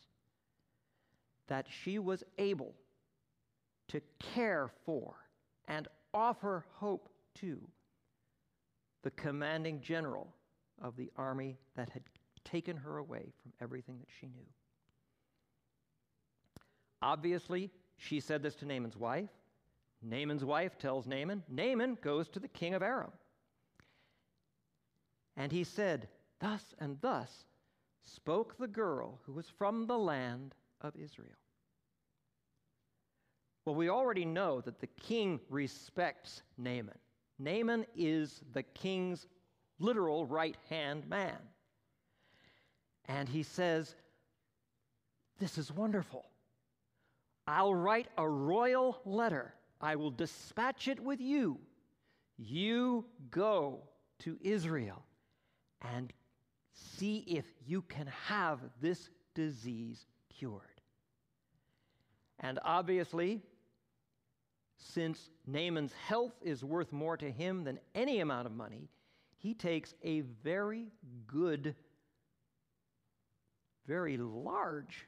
that 1.48 1.66
she 1.68 1.98
was 1.98 2.22
able 2.38 2.74
to 3.88 4.00
care 4.18 4.70
for 4.84 5.14
and 5.66 5.88
offer 6.12 6.64
hope 6.74 7.08
to 7.34 7.60
the 9.02 9.10
commanding 9.10 9.80
general 9.80 10.32
of 10.80 10.96
the 10.96 11.10
army 11.16 11.58
that 11.76 11.90
had 11.90 12.02
taken 12.44 12.76
her 12.76 12.98
away 12.98 13.32
from 13.42 13.52
everything 13.60 13.98
that 13.98 14.08
she 14.20 14.26
knew. 14.26 14.46
Obviously, 17.02 17.70
she 17.96 18.20
said 18.20 18.42
this 18.42 18.54
to 18.56 18.66
Naaman's 18.66 18.96
wife. 18.96 19.28
Naaman's 20.02 20.44
wife 20.44 20.78
tells 20.78 21.06
Naaman. 21.06 21.42
Naaman 21.48 21.98
goes 22.02 22.28
to 22.30 22.40
the 22.40 22.48
king 22.48 22.74
of 22.74 22.82
Aram. 22.82 23.12
And 25.36 25.50
he 25.50 25.64
said, 25.64 26.08
Thus 26.40 26.74
and 26.78 27.00
thus 27.00 27.46
spoke 28.02 28.56
the 28.58 28.68
girl 28.68 29.20
who 29.24 29.32
was 29.32 29.48
from 29.48 29.86
the 29.86 29.98
land 29.98 30.54
of 30.80 30.94
Israel. 30.96 31.38
Well, 33.64 33.74
we 33.74 33.88
already 33.88 34.24
know 34.24 34.60
that 34.60 34.80
the 34.80 34.86
king 34.86 35.40
respects 35.48 36.42
Naaman. 36.58 36.98
Naaman 37.38 37.86
is 37.96 38.42
the 38.52 38.62
king's 38.62 39.26
literal 39.78 40.26
right 40.26 40.56
hand 40.68 41.08
man. 41.08 41.38
And 43.06 43.28
he 43.28 43.42
says, 43.42 43.94
This 45.38 45.58
is 45.58 45.72
wonderful. 45.72 46.26
I'll 47.46 47.74
write 47.74 48.08
a 48.16 48.28
royal 48.28 49.00
letter. 49.04 49.54
I 49.80 49.96
will 49.96 50.10
dispatch 50.10 50.88
it 50.88 51.00
with 51.00 51.20
you. 51.20 51.58
You 52.36 53.04
go 53.30 53.82
to 54.20 54.38
Israel 54.42 55.04
and 55.92 56.12
see 56.72 57.18
if 57.26 57.44
you 57.66 57.82
can 57.82 58.06
have 58.26 58.60
this 58.80 59.10
disease 59.34 60.06
cured. 60.30 60.62
And 62.40 62.58
obviously, 62.64 63.42
since 64.78 65.30
Naaman's 65.46 65.92
health 65.92 66.34
is 66.42 66.64
worth 66.64 66.92
more 66.92 67.16
to 67.16 67.30
him 67.30 67.64
than 67.64 67.78
any 67.94 68.20
amount 68.20 68.46
of 68.46 68.52
money, 68.52 68.88
he 69.36 69.54
takes 69.54 69.94
a 70.02 70.20
very 70.42 70.88
good 71.26 71.74
very 73.86 74.16
large 74.16 75.06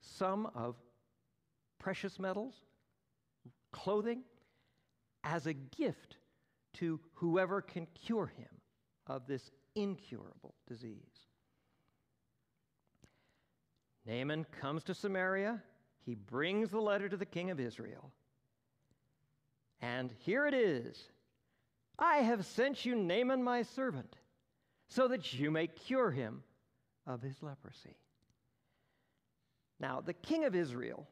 sum 0.00 0.48
of 0.54 0.76
precious 1.78 2.18
metals, 2.18 2.54
clothing, 3.72 4.22
as 5.24 5.46
a 5.46 5.52
gift 5.52 6.16
to 6.74 7.00
whoever 7.14 7.60
can 7.60 7.86
cure 7.94 8.26
him 8.26 8.48
of 9.06 9.26
this 9.26 9.50
incurable 9.76 10.54
disease. 10.66 11.28
Naaman 14.06 14.44
comes 14.60 14.82
to 14.84 14.94
Samaria. 14.94 15.62
He 16.04 16.14
brings 16.14 16.70
the 16.70 16.80
letter 16.80 17.08
to 17.08 17.16
the 17.16 17.26
king 17.26 17.50
of 17.50 17.60
Israel. 17.60 18.10
And 19.80 20.10
here 20.18 20.46
it 20.46 20.54
is 20.54 21.04
I 21.98 22.16
have 22.18 22.44
sent 22.44 22.84
you 22.84 22.94
Naaman, 22.94 23.42
my 23.42 23.62
servant, 23.62 24.16
so 24.88 25.08
that 25.08 25.32
you 25.34 25.50
may 25.50 25.66
cure 25.66 26.10
him 26.10 26.42
of 27.06 27.22
his 27.22 27.42
leprosy. 27.42 27.96
Now, 29.80 30.00
the 30.00 30.12
king 30.14 30.44
of 30.44 30.54
Israel 30.54 31.06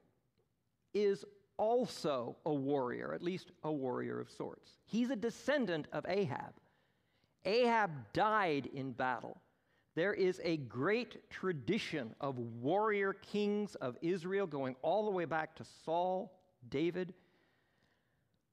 is 0.92 1.24
also 1.56 2.36
a 2.46 2.52
warrior, 2.52 3.12
at 3.12 3.22
least 3.22 3.50
a 3.62 3.72
warrior 3.72 4.20
of 4.20 4.30
sorts. 4.30 4.70
He's 4.84 5.10
a 5.10 5.16
descendant 5.16 5.86
of 5.92 6.04
Ahab. 6.08 6.54
Ahab 7.44 7.90
died 8.12 8.68
in 8.72 8.92
battle. 8.92 9.40
There 9.94 10.14
is 10.14 10.40
a 10.42 10.56
great 10.56 11.30
tradition 11.30 12.14
of 12.20 12.38
warrior 12.38 13.12
kings 13.12 13.74
of 13.76 13.96
Israel 14.02 14.46
going 14.46 14.74
all 14.82 15.04
the 15.04 15.10
way 15.10 15.24
back 15.24 15.54
to 15.56 15.64
Saul, 15.84 16.32
David. 16.68 17.14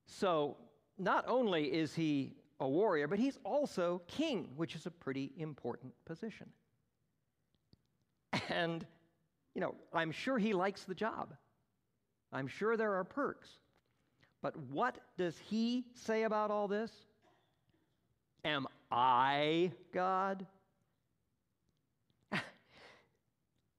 So, 0.05 0.57
not 0.99 1.25
only 1.27 1.73
is 1.73 1.95
he 1.95 2.35
a 2.59 2.67
warrior, 2.67 3.07
but 3.07 3.17
he's 3.17 3.39
also 3.43 4.01
king, 4.07 4.49
which 4.55 4.75
is 4.75 4.85
a 4.85 4.91
pretty 4.91 5.31
important 5.37 5.93
position. 6.05 6.47
And 8.49 8.85
you 9.55 9.61
know, 9.61 9.75
I'm 9.93 10.11
sure 10.11 10.37
he 10.37 10.53
likes 10.53 10.83
the 10.83 10.95
job. 10.95 11.33
I'm 12.31 12.47
sure 12.47 12.77
there 12.77 12.93
are 12.95 13.03
perks. 13.03 13.49
But 14.41 14.57
what 14.57 14.97
does 15.17 15.37
he 15.37 15.85
say 15.93 16.23
about 16.23 16.51
all 16.51 16.67
this? 16.67 16.91
Am 18.45 18.67
I 18.91 19.71
God? 19.93 20.45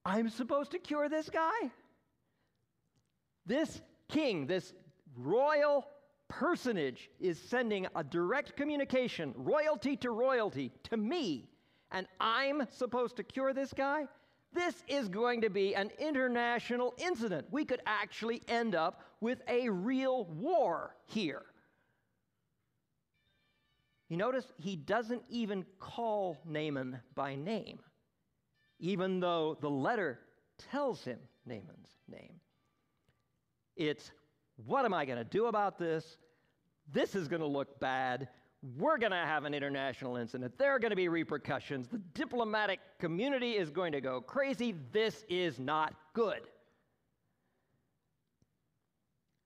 I'm 0.04 0.30
supposed 0.30 0.70
to 0.72 0.78
cure 0.78 1.08
this 1.08 1.28
guy? 1.28 1.70
This 3.46 3.80
king, 4.08 4.46
this 4.46 4.72
royal 5.16 5.86
personage, 6.28 7.10
is 7.20 7.38
sending 7.38 7.86
a 7.94 8.02
direct 8.02 8.56
communication, 8.56 9.34
royalty 9.36 9.96
to 9.96 10.10
royalty, 10.10 10.72
to 10.84 10.96
me, 10.96 11.48
and 11.90 12.06
I'm 12.20 12.66
supposed 12.70 13.16
to 13.16 13.22
cure 13.22 13.52
this 13.52 13.72
guy? 13.72 14.06
This 14.54 14.82
is 14.86 15.08
going 15.08 15.40
to 15.42 15.50
be 15.50 15.74
an 15.74 15.90
international 15.98 16.94
incident. 16.98 17.46
We 17.50 17.64
could 17.64 17.80
actually 17.86 18.42
end 18.48 18.74
up 18.74 19.02
with 19.20 19.40
a 19.48 19.68
real 19.70 20.26
war 20.26 20.94
here. 21.06 21.42
You 24.12 24.18
notice 24.18 24.44
he 24.58 24.76
doesn't 24.76 25.22
even 25.30 25.64
call 25.78 26.36
Naaman 26.44 27.00
by 27.14 27.34
name, 27.34 27.78
even 28.78 29.20
though 29.20 29.56
the 29.62 29.70
letter 29.70 30.18
tells 30.70 31.02
him 31.02 31.18
Naaman's 31.46 31.96
name. 32.06 32.34
It's 33.74 34.10
what 34.66 34.84
am 34.84 34.92
I 34.92 35.06
going 35.06 35.16
to 35.16 35.24
do 35.24 35.46
about 35.46 35.78
this? 35.78 36.18
This 36.92 37.14
is 37.14 37.26
going 37.26 37.40
to 37.40 37.46
look 37.46 37.80
bad. 37.80 38.28
We're 38.76 38.98
going 38.98 39.12
to 39.12 39.16
have 39.16 39.46
an 39.46 39.54
international 39.54 40.18
incident. 40.18 40.58
There 40.58 40.72
are 40.72 40.78
going 40.78 40.90
to 40.90 40.96
be 40.96 41.08
repercussions. 41.08 41.88
The 41.88 42.02
diplomatic 42.12 42.80
community 42.98 43.52
is 43.52 43.70
going 43.70 43.92
to 43.92 44.02
go 44.02 44.20
crazy. 44.20 44.74
This 44.92 45.24
is 45.30 45.58
not 45.58 45.94
good. 46.12 46.42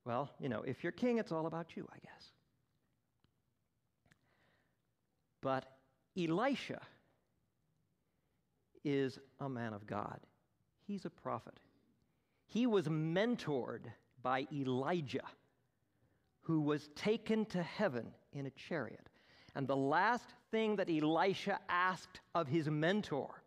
Well, 0.05 0.29
you 0.41 0.49
know, 0.49 0.63
if 0.63 0.83
you're 0.83 0.91
king, 0.91 1.19
it's 1.19 1.31
all 1.31 1.47
about 1.47 1.77
you, 1.77 1.87
I 1.93 1.99
guess. 2.01 2.33
But 5.47 5.65
Elisha 6.19 6.81
is 8.85 9.21
a 9.39 9.49
man 9.49 9.75
of 9.75 9.87
God, 9.87 10.19
he's 10.89 11.05
a 11.05 11.11
prophet. 11.11 11.61
He 12.49 12.67
was 12.67 12.89
mentored 12.89 13.85
by 14.25 14.49
Elijah, 14.53 15.23
who 16.41 16.63
was 16.63 16.89
taken 16.97 17.45
to 17.47 17.63
heaven 17.63 18.09
in 18.33 18.47
a 18.47 18.51
chariot. 18.51 19.09
And 19.55 19.69
the 19.69 19.77
last 19.77 20.25
thing 20.51 20.75
that 20.77 20.91
Elisha 20.91 21.61
asked 21.69 22.19
of 22.35 22.49
his 22.49 22.69
mentor 22.69 23.45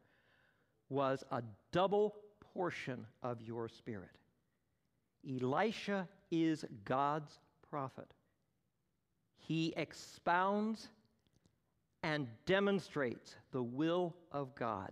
was 0.87 1.21
a 1.31 1.43
double 1.73 2.15
portion 2.53 3.05
of 3.23 3.41
your 3.41 3.67
spirit. 3.67 4.15
Elisha 5.29 6.07
is 6.31 6.63
God's 6.85 7.39
prophet. 7.69 8.13
He 9.35 9.73
expounds 9.75 10.87
and 12.03 12.27
demonstrates 12.45 13.35
the 13.51 13.63
will 13.63 14.15
of 14.31 14.55
God 14.55 14.91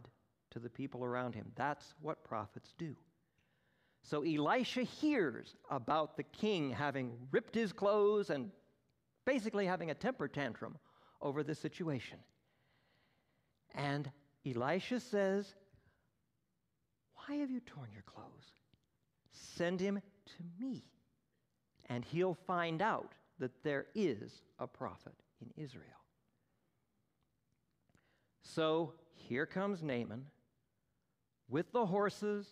to 0.52 0.60
the 0.60 0.70
people 0.70 1.04
around 1.04 1.36
him. 1.36 1.52
That's 1.56 1.94
what 2.02 2.24
prophets 2.24 2.74
do. 2.78 2.96
So 4.04 4.24
Elisha 4.24 4.84
hears 4.84 5.56
about 5.70 6.16
the 6.16 6.24
king 6.24 6.72
having 6.72 7.12
ripped 7.32 7.56
his 7.56 7.74
clothes 7.74 8.30
and 8.30 8.52
basically 9.26 9.66
having 9.66 9.92
a 9.92 9.94
temper 9.96 10.28
tantrum 10.28 10.78
over 11.22 11.44
the 11.44 11.56
situation. 11.56 12.18
And 13.76 14.10
Elisha 14.46 15.00
says, 15.00 15.54
Why 17.16 17.36
have 17.36 17.52
you 17.52 17.60
torn 17.60 17.90
your 17.92 18.04
clothes? 18.04 18.28
Send 19.32 19.80
him 19.80 20.00
to 20.26 20.66
me, 20.66 20.84
and 21.88 22.06
he'll 22.06 22.38
find 22.48 22.82
out 22.82 23.14
that 23.40 23.64
there 23.64 23.88
is 23.94 24.42
a 24.60 24.68
prophet 24.68 25.14
in 25.42 25.64
Israel. 25.64 25.97
So 28.54 28.94
here 29.14 29.46
comes 29.46 29.84
Naaman 29.84 30.26
with 31.50 31.72
the 31.72 31.86
horses 31.86 32.48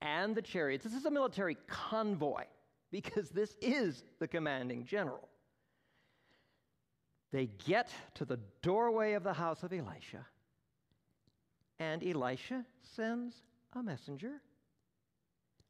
and 0.00 0.34
the 0.34 0.42
chariots. 0.42 0.84
This 0.84 0.94
is 0.94 1.04
a 1.04 1.10
military 1.10 1.56
convoy 1.66 2.44
because 2.90 3.30
this 3.30 3.56
is 3.60 4.04
the 4.18 4.28
commanding 4.28 4.84
general. 4.84 5.28
They 7.32 7.48
get 7.66 7.90
to 8.14 8.24
the 8.24 8.38
doorway 8.62 9.14
of 9.14 9.24
the 9.24 9.32
house 9.32 9.62
of 9.62 9.72
Elisha, 9.72 10.26
and 11.78 12.06
Elisha 12.06 12.64
sends 12.82 13.34
a 13.72 13.82
messenger. 13.82 14.42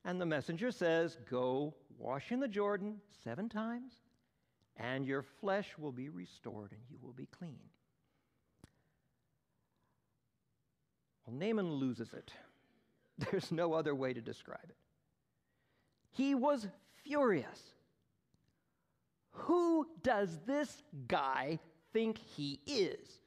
And 0.04 0.20
the 0.20 0.26
messenger 0.26 0.72
says, 0.72 1.16
Go 1.30 1.74
wash 1.96 2.32
in 2.32 2.40
the 2.40 2.48
Jordan 2.48 2.96
seven 3.22 3.48
times, 3.48 3.92
and 4.76 5.06
your 5.06 5.22
flesh 5.22 5.68
will 5.78 5.92
be 5.92 6.08
restored, 6.08 6.72
and 6.72 6.80
you 6.90 6.98
will 7.00 7.12
be 7.12 7.26
clean. 7.26 7.60
Well, 11.26 11.36
Naaman 11.36 11.72
loses 11.74 12.12
it. 12.12 12.32
There's 13.30 13.52
no 13.52 13.74
other 13.74 13.94
way 13.94 14.12
to 14.12 14.20
describe 14.20 14.64
it. 14.68 14.76
He 16.10 16.34
was 16.34 16.66
furious. 17.04 17.72
Who 19.32 19.86
does 20.02 20.40
this 20.46 20.82
guy 21.08 21.58
think 21.92 22.18
he 22.18 22.60
is? 22.66 23.20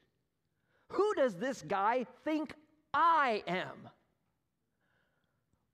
Who 0.90 1.14
does 1.16 1.36
this 1.36 1.64
guy 1.64 2.06
think 2.24 2.54
I 2.94 3.44
am? 3.48 3.90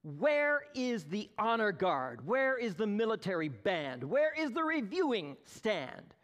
Where 0.04 0.64
is 0.74 1.04
the 1.04 1.30
honor 1.38 1.72
guard? 1.72 2.26
Where 2.26 2.58
is 2.58 2.76
the 2.76 2.88
military 2.88 3.50
band? 3.50 4.04
Where 4.04 4.34
is 4.34 4.52
the 4.52 4.64
reviewing 4.64 5.38
stand? 5.46 6.16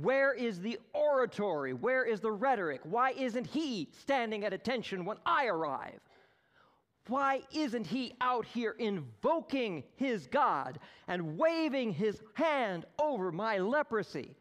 Where 0.00 0.34
is 0.34 0.60
the 0.60 0.78
oratory? 0.92 1.72
Where 1.72 2.04
is 2.04 2.20
the 2.20 2.30
rhetoric? 2.30 2.80
Why 2.84 3.12
isn't 3.12 3.46
he 3.46 3.88
standing 3.98 4.44
at 4.44 4.52
attention 4.52 5.06
when 5.06 5.16
I 5.24 5.46
arrive? 5.46 6.00
Why 7.08 7.42
isn't 7.54 7.86
he 7.86 8.14
out 8.20 8.44
here 8.44 8.74
invoking 8.78 9.84
his 9.94 10.26
God 10.26 10.80
and 11.08 11.38
waving 11.38 11.92
his 11.92 12.20
hand 12.34 12.84
over 12.98 13.32
my 13.32 13.58
leprosy? 13.58 14.36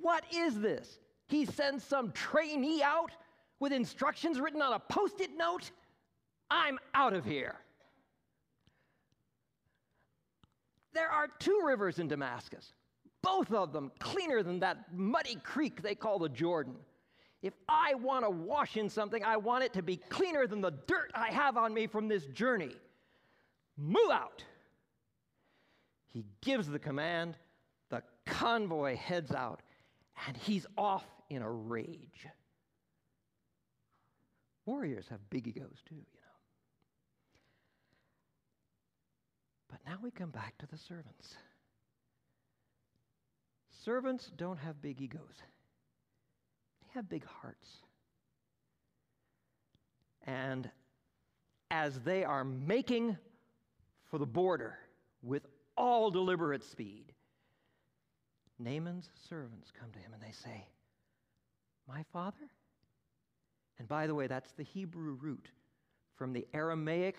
What 0.00 0.22
is 0.32 0.60
this? 0.60 0.98
He 1.26 1.44
sends 1.44 1.82
some 1.82 2.12
trainee 2.12 2.82
out 2.82 3.10
with 3.58 3.72
instructions 3.72 4.38
written 4.38 4.62
on 4.62 4.74
a 4.74 4.78
post 4.78 5.20
it 5.20 5.36
note? 5.36 5.72
I'm 6.50 6.78
out 6.94 7.14
of 7.14 7.24
here. 7.24 7.56
There 10.92 11.10
are 11.10 11.28
two 11.40 11.62
rivers 11.64 11.98
in 11.98 12.06
Damascus, 12.06 12.72
both 13.26 13.50
of 13.50 13.72
them 13.72 13.90
cleaner 13.98 14.42
than 14.44 14.60
that 14.60 14.92
muddy 14.94 15.34
creek 15.42 15.82
they 15.82 15.96
call 15.96 16.20
the 16.20 16.28
Jordan. 16.28 16.76
If 17.42 17.54
I 17.68 17.94
want 17.94 18.24
to 18.24 18.30
wash 18.30 18.76
in 18.76 18.88
something, 18.88 19.24
I 19.24 19.36
want 19.36 19.64
it 19.64 19.72
to 19.74 19.82
be 19.82 19.96
cleaner 19.96 20.46
than 20.46 20.60
the 20.60 20.70
dirt 20.86 21.10
I 21.12 21.28
have 21.30 21.56
on 21.56 21.74
me 21.74 21.88
from 21.88 22.06
this 22.06 22.24
journey. 22.26 22.72
Move 23.76 24.10
out. 24.12 24.44
He 26.06 26.24
gives 26.40 26.68
the 26.68 26.78
command, 26.78 27.36
the 27.90 28.02
convoy 28.26 28.96
heads 28.96 29.32
out, 29.32 29.60
and 30.26 30.36
he's 30.36 30.64
off 30.78 31.04
in 31.28 31.42
a 31.42 31.50
rage. 31.50 32.26
Warriors 34.64 35.06
have 35.10 35.18
big 35.30 35.48
egos 35.48 35.82
too, 35.86 35.96
you 35.96 36.00
know. 36.00 36.36
But 39.68 39.80
now 39.84 39.98
we 40.00 40.10
come 40.10 40.30
back 40.30 40.56
to 40.58 40.66
the 40.66 40.78
servants. 40.78 41.34
Servants 43.86 44.32
don't 44.36 44.58
have 44.58 44.82
big 44.82 45.00
egos 45.00 45.20
they 46.82 46.88
have 46.94 47.08
big 47.08 47.24
hearts. 47.24 47.68
And 50.26 50.68
as 51.70 52.00
they 52.00 52.24
are 52.24 52.42
making 52.42 53.16
for 54.10 54.18
the 54.18 54.26
border 54.26 54.76
with 55.22 55.46
all 55.76 56.10
deliberate 56.10 56.64
speed, 56.64 57.12
Naaman's 58.58 59.08
servants 59.28 59.70
come 59.78 59.92
to 59.92 60.00
him 60.00 60.12
and 60.12 60.20
they 60.20 60.32
say, 60.32 60.66
My 61.86 62.02
father? 62.12 62.50
And 63.78 63.86
by 63.86 64.08
the 64.08 64.16
way, 64.16 64.26
that's 64.26 64.50
the 64.50 64.64
Hebrew 64.64 65.16
root 65.20 65.48
from 66.16 66.32
the 66.32 66.44
Aramaic 66.52 67.14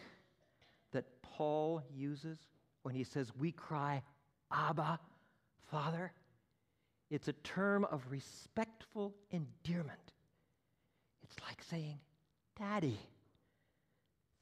that 0.92 1.06
Paul 1.22 1.82
uses 1.96 2.40
when 2.84 2.94
he 2.94 3.06
says, 3.06 3.32
We 3.40 3.54
cry, 3.54 4.04
Abba, 4.52 5.00
Father. 5.72 6.12
It's 7.10 7.28
a 7.28 7.34
term 7.34 7.86
of 7.86 8.04
respectful 8.10 9.16
endearment. 9.32 10.12
It's 11.24 11.36
like 11.48 11.64
saying, 11.64 12.00
Daddy, 12.60 13.00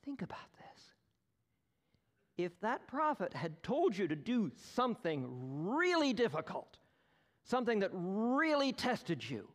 think 0.04 0.21
about 0.21 0.51
this. 0.58 0.84
If 2.38 2.60
that 2.62 2.88
prophet 2.88 3.34
had 3.34 3.62
told 3.63 3.97
you 3.97 4.08
to 4.08 4.15
do 4.15 4.51
something 4.73 5.25
really 5.67 6.13
difficult, 6.13 6.78
something 7.43 7.80
that 7.80 7.91
really 7.93 8.73
tested 8.73 9.28
you, 9.28 9.47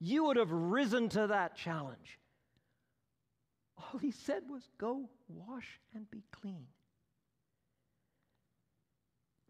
you 0.00 0.24
would 0.24 0.36
have 0.36 0.50
risen 0.50 1.08
to 1.10 1.28
that 1.28 1.56
challenge. 1.56 2.18
All 3.78 3.98
he 3.98 4.10
said 4.10 4.42
was, 4.48 4.62
Go 4.76 5.08
wash 5.28 5.80
and 5.94 6.10
be 6.10 6.24
clean. 6.32 6.66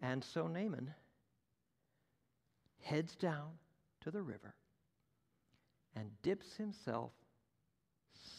And 0.03 0.23
so 0.23 0.47
Naaman 0.47 0.95
heads 2.83 3.15
down 3.17 3.51
to 4.03 4.11
the 4.11 4.23
river 4.23 4.55
and 5.97 6.11
dips 6.23 6.57
himself 6.57 7.13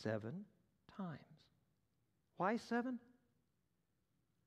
seven 0.01 0.45
times. 0.97 1.19
Why 2.37 2.57
seven? 2.57 2.99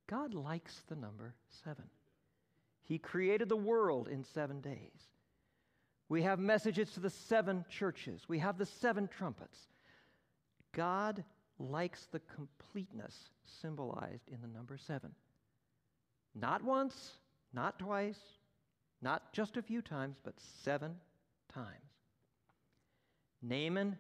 God 0.07 0.35
likes 0.35 0.83
the 0.89 0.97
number 0.97 1.35
seven. 1.65 1.85
He 2.83 2.99
created 2.99 3.49
the 3.49 3.57
world 3.57 4.09
in 4.09 4.25
seven 4.25 4.61
days. 4.61 5.11
We 6.09 6.23
have 6.23 6.39
messages 6.39 6.91
to 6.93 7.01
the 7.01 7.11
seven 7.11 7.65
churches. 7.71 8.29
We 8.29 8.39
have 8.41 8.59
the 8.59 8.67
seven 8.67 9.09
trumpets. 9.09 9.59
God 10.73 11.25
likes 11.59 12.07
the 12.07 12.21
completeness 12.35 13.31
symbolized 13.63 14.29
in 14.31 14.41
the 14.43 14.49
number 14.49 14.77
seven. 14.77 15.13
Not 16.35 16.63
once, 16.63 17.13
not 17.53 17.79
twice, 17.79 18.19
not 19.05 19.33
just 19.35 19.59
a 19.59 19.63
few 19.63 19.83
times, 19.83 20.17
but 20.25 20.35
seven 20.63 20.97
times. 21.53 21.69
Naaman 23.43 23.99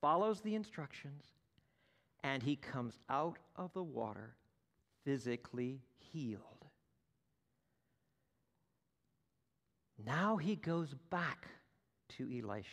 follows 0.00 0.40
the 0.40 0.56
instructions 0.56 1.24
and 2.24 2.42
he 2.42 2.56
comes 2.56 2.98
out 3.08 3.38
of 3.54 3.72
the 3.72 3.82
water 3.82 4.34
physically 5.04 5.80
healed. 6.12 6.42
Now 10.04 10.36
he 10.36 10.56
goes 10.56 10.94
back 11.10 11.46
to 12.16 12.24
Elisha. 12.24 12.66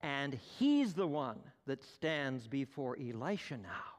And 0.00 0.38
he's 0.58 0.94
the 0.94 1.06
one 1.08 1.40
that 1.66 1.82
stands 1.82 2.46
before 2.46 2.96
Elisha 2.96 3.56
now. 3.56 3.97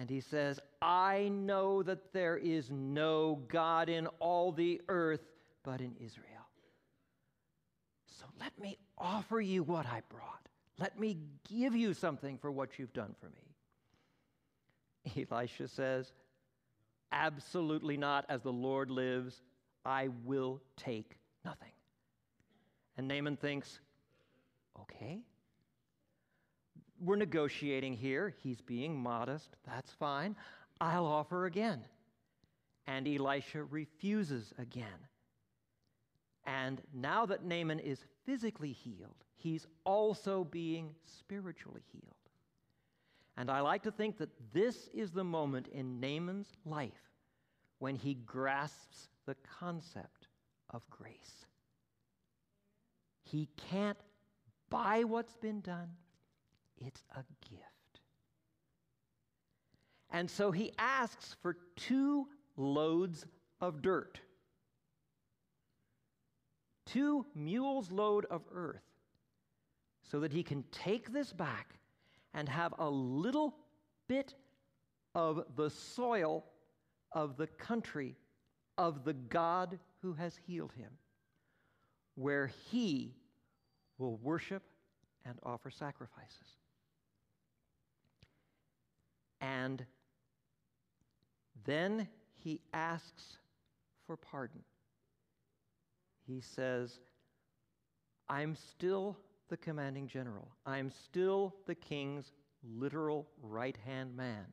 And 0.00 0.08
he 0.08 0.20
says, 0.20 0.58
I 0.80 1.28
know 1.30 1.82
that 1.82 2.14
there 2.14 2.38
is 2.38 2.70
no 2.70 3.42
God 3.48 3.90
in 3.90 4.06
all 4.18 4.50
the 4.50 4.80
earth 4.88 5.20
but 5.62 5.82
in 5.82 5.94
Israel. 6.00 6.24
So 8.06 8.24
let 8.40 8.58
me 8.58 8.78
offer 8.96 9.42
you 9.42 9.62
what 9.62 9.84
I 9.84 10.00
brought. 10.08 10.48
Let 10.78 10.98
me 10.98 11.18
give 11.50 11.76
you 11.76 11.92
something 11.92 12.38
for 12.38 12.50
what 12.50 12.78
you've 12.78 12.94
done 12.94 13.14
for 13.20 13.28
me. 13.28 15.26
Elisha 15.30 15.68
says, 15.68 16.12
Absolutely 17.12 17.98
not. 17.98 18.24
As 18.30 18.40
the 18.40 18.50
Lord 18.50 18.90
lives, 18.90 19.42
I 19.84 20.08
will 20.24 20.62
take 20.78 21.18
nothing. 21.44 21.72
And 22.96 23.06
Naaman 23.06 23.36
thinks, 23.36 23.80
Okay. 24.80 25.20
We're 27.00 27.16
negotiating 27.16 27.94
here. 27.94 28.34
He's 28.42 28.60
being 28.60 28.94
modest. 29.00 29.56
That's 29.66 29.90
fine. 29.92 30.36
I'll 30.80 31.06
offer 31.06 31.46
again. 31.46 31.84
And 32.86 33.08
Elisha 33.08 33.64
refuses 33.64 34.52
again. 34.58 35.06
And 36.46 36.82
now 36.94 37.26
that 37.26 37.44
Naaman 37.44 37.78
is 37.78 38.04
physically 38.26 38.72
healed, 38.72 39.24
he's 39.36 39.66
also 39.84 40.44
being 40.44 40.94
spiritually 41.04 41.82
healed. 41.92 42.14
And 43.36 43.50
I 43.50 43.60
like 43.60 43.82
to 43.84 43.90
think 43.90 44.18
that 44.18 44.30
this 44.52 44.88
is 44.92 45.12
the 45.12 45.24
moment 45.24 45.68
in 45.68 46.00
Naaman's 46.00 46.52
life 46.64 47.10
when 47.78 47.94
he 47.94 48.14
grasps 48.14 49.08
the 49.26 49.36
concept 49.58 50.28
of 50.70 50.82
grace. 50.90 51.46
He 53.22 53.48
can't 53.70 53.98
buy 54.68 55.04
what's 55.04 55.36
been 55.36 55.60
done, 55.60 55.88
it's 56.80 57.02
a 57.14 57.22
gift. 57.48 57.64
And 60.10 60.30
so 60.30 60.50
he 60.50 60.72
asks 60.78 61.36
for 61.40 61.56
two 61.76 62.26
loads 62.56 63.26
of 63.60 63.82
dirt 63.82 64.20
two 66.90 67.24
mules' 67.34 67.90
load 67.90 68.26
of 68.26 68.42
earth 68.52 68.82
so 70.02 70.20
that 70.20 70.32
he 70.32 70.42
can 70.42 70.64
take 70.72 71.12
this 71.12 71.32
back 71.32 71.78
and 72.34 72.48
have 72.48 72.74
a 72.78 72.88
little 72.88 73.54
bit 74.08 74.34
of 75.14 75.44
the 75.56 75.70
soil 75.70 76.44
of 77.12 77.36
the 77.36 77.46
country 77.46 78.16
of 78.78 79.04
the 79.04 79.12
God 79.12 79.78
who 80.02 80.12
has 80.14 80.38
healed 80.46 80.72
him, 80.72 80.90
where 82.14 82.50
he 82.70 83.14
will 83.98 84.16
worship 84.16 84.62
and 85.24 85.38
offer 85.44 85.70
sacrifices. 85.70 86.56
And 89.40 89.84
then 91.64 92.08
he 92.42 92.60
asks 92.72 93.38
for 94.06 94.16
pardon 94.16 94.62
he 96.30 96.40
says, 96.40 97.00
I'm 98.28 98.54
still 98.54 99.16
the 99.48 99.56
commanding 99.56 100.06
general. 100.06 100.48
I'm 100.64 100.90
still 100.90 101.56
the 101.66 101.74
king's 101.74 102.32
literal 102.62 103.26
right 103.42 103.76
hand 103.84 104.16
man. 104.16 104.46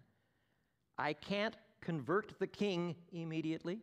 I 0.98 1.14
can't 1.14 1.56
convert 1.82 2.40
the 2.40 2.48
king 2.48 2.96
immediately. 3.12 3.80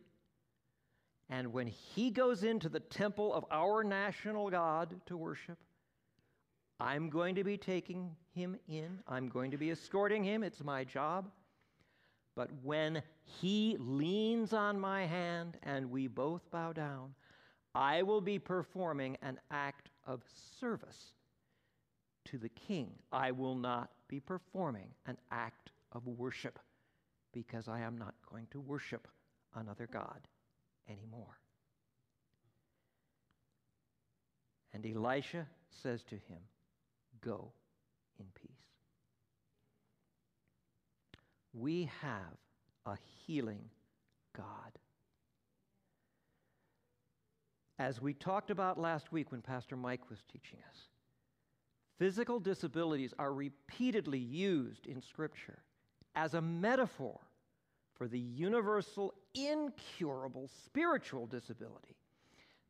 And 1.29 1.53
when 1.53 1.67
he 1.67 2.11
goes 2.11 2.43
into 2.43 2.67
the 2.67 2.81
temple 2.81 3.33
of 3.33 3.45
our 3.49 3.83
national 3.83 4.49
God 4.49 4.93
to 5.05 5.15
worship, 5.15 5.57
I'm 6.79 7.09
going 7.09 7.35
to 7.35 7.43
be 7.43 7.57
taking 7.57 8.15
him 8.33 8.57
in. 8.67 8.99
I'm 9.07 9.29
going 9.29 9.51
to 9.51 9.57
be 9.57 9.71
escorting 9.71 10.23
him. 10.23 10.43
It's 10.43 10.63
my 10.63 10.83
job. 10.83 11.29
But 12.35 12.49
when 12.63 13.01
he 13.23 13.77
leans 13.79 14.51
on 14.51 14.79
my 14.79 15.05
hand 15.05 15.57
and 15.63 15.89
we 15.89 16.07
both 16.07 16.49
bow 16.51 16.73
down, 16.73 17.13
I 17.73 18.03
will 18.03 18.21
be 18.21 18.39
performing 18.39 19.17
an 19.21 19.39
act 19.51 19.89
of 20.05 20.21
service 20.59 21.13
to 22.25 22.37
the 22.37 22.49
king. 22.49 22.91
I 23.11 23.31
will 23.31 23.55
not 23.55 23.91
be 24.07 24.19
performing 24.19 24.89
an 25.05 25.17
act 25.31 25.71
of 25.93 26.05
worship 26.07 26.59
because 27.33 27.67
I 27.67 27.81
am 27.81 27.97
not 27.97 28.15
going 28.29 28.47
to 28.51 28.59
worship 28.59 29.07
another 29.55 29.87
God 29.91 30.27
anymore. 30.89 31.37
And 34.73 34.85
Elisha 34.85 35.47
says 35.69 36.03
to 36.03 36.15
him, 36.15 36.39
Go 37.25 37.51
in 38.19 38.25
peace. 38.39 38.51
We 41.53 41.89
have 42.01 42.37
a 42.85 42.97
healing 43.25 43.69
God. 44.37 44.45
As 47.79 48.01
we 48.01 48.13
talked 48.13 48.51
about 48.51 48.79
last 48.79 49.11
week 49.11 49.31
when 49.31 49.41
Pastor 49.41 49.75
Mike 49.75 50.09
was 50.09 50.19
teaching 50.31 50.59
us, 50.69 50.77
physical 51.97 52.39
disabilities 52.39 53.13
are 53.17 53.33
repeatedly 53.33 54.19
used 54.19 54.85
in 54.85 55.01
Scripture 55.01 55.63
as 56.15 56.35
a 56.35 56.41
metaphor 56.41 57.19
for 57.95 58.07
the 58.07 58.19
universal, 58.19 59.13
incurable 59.33 60.49
spiritual 60.65 61.25
disability 61.25 61.95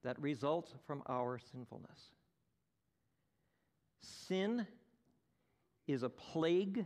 that 0.03 0.19
results 0.21 0.71
from 0.87 1.03
our 1.07 1.39
sinfulness. 1.51 2.14
Sin 4.01 4.65
is 5.87 6.03
a 6.03 6.09
plague, 6.09 6.85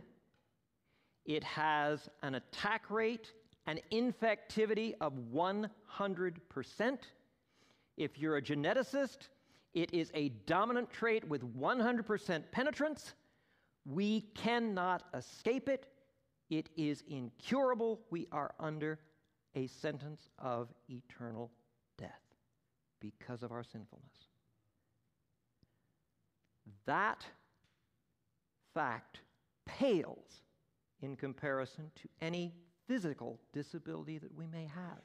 it 1.24 1.44
has 1.44 2.08
an 2.22 2.34
attack 2.34 2.90
rate, 2.90 3.32
an 3.66 3.80
infectivity 3.92 4.94
of 5.00 5.12
100%. 5.32 6.98
If 7.96 8.18
you're 8.18 8.36
a 8.36 8.42
geneticist, 8.42 9.28
it 9.74 9.92
is 9.92 10.10
a 10.14 10.30
dominant 10.46 10.90
trait 10.90 11.26
with 11.28 11.42
100% 11.58 12.42
penetrance. 12.50 13.14
We 13.84 14.22
cannot 14.34 15.04
escape 15.14 15.68
it. 15.68 15.86
It 16.48 16.68
is 16.76 17.04
incurable. 17.08 18.00
We 18.10 18.26
are 18.32 18.52
under 18.58 18.98
a 19.54 19.66
sentence 19.66 20.28
of 20.38 20.68
eternal 20.88 21.50
death 21.98 22.22
because 23.00 23.42
of 23.42 23.52
our 23.52 23.62
sinfulness. 23.62 24.29
That 26.86 27.24
fact 28.74 29.20
pales 29.66 30.42
in 31.02 31.16
comparison 31.16 31.90
to 32.02 32.08
any 32.20 32.54
physical 32.86 33.40
disability 33.52 34.18
that 34.18 34.34
we 34.34 34.46
may 34.46 34.64
have. 34.64 35.02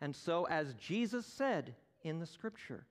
And 0.00 0.14
so, 0.14 0.44
as 0.44 0.74
Jesus 0.74 1.26
said 1.26 1.74
in 2.02 2.18
the 2.18 2.26
scripture 2.26 2.86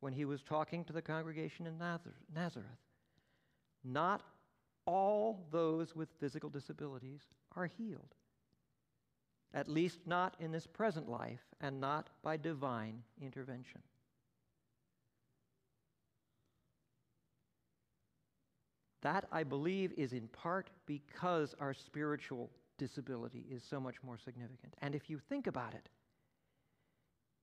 when 0.00 0.12
he 0.12 0.24
was 0.24 0.42
talking 0.42 0.84
to 0.84 0.92
the 0.92 1.02
congregation 1.02 1.66
in 1.66 1.78
Nazareth, 1.78 2.66
not 3.84 4.22
all 4.86 5.46
those 5.50 5.94
with 5.94 6.08
physical 6.18 6.48
disabilities 6.48 7.20
are 7.56 7.66
healed. 7.66 8.14
At 9.54 9.68
least 9.68 10.00
not 10.06 10.36
in 10.40 10.52
this 10.52 10.66
present 10.66 11.08
life 11.08 11.40
and 11.60 11.80
not 11.80 12.10
by 12.22 12.36
divine 12.36 13.02
intervention. 13.20 13.82
That, 19.02 19.26
I 19.30 19.44
believe, 19.44 19.92
is 19.96 20.12
in 20.12 20.28
part 20.28 20.70
because 20.86 21.54
our 21.60 21.72
spiritual 21.72 22.50
disability 22.78 23.44
is 23.50 23.62
so 23.62 23.80
much 23.80 24.02
more 24.02 24.18
significant. 24.18 24.74
And 24.80 24.94
if 24.94 25.08
you 25.08 25.18
think 25.18 25.46
about 25.46 25.74
it, 25.74 25.88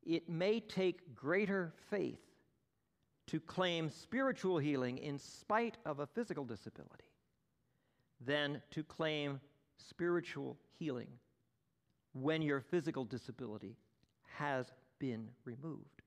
it 0.03 0.29
may 0.29 0.59
take 0.59 1.15
greater 1.15 1.73
faith 1.89 2.19
to 3.27 3.39
claim 3.39 3.89
spiritual 3.89 4.57
healing 4.57 4.97
in 4.97 5.17
spite 5.17 5.77
of 5.85 5.99
a 5.99 6.07
physical 6.07 6.45
disability 6.45 7.11
than 8.23 8.61
to 8.71 8.83
claim 8.83 9.39
spiritual 9.77 10.57
healing 10.77 11.07
when 12.13 12.41
your 12.41 12.61
physical 12.61 13.03
disability 13.03 13.75
has 14.37 14.71
been 14.99 15.27
removed. 15.43 16.01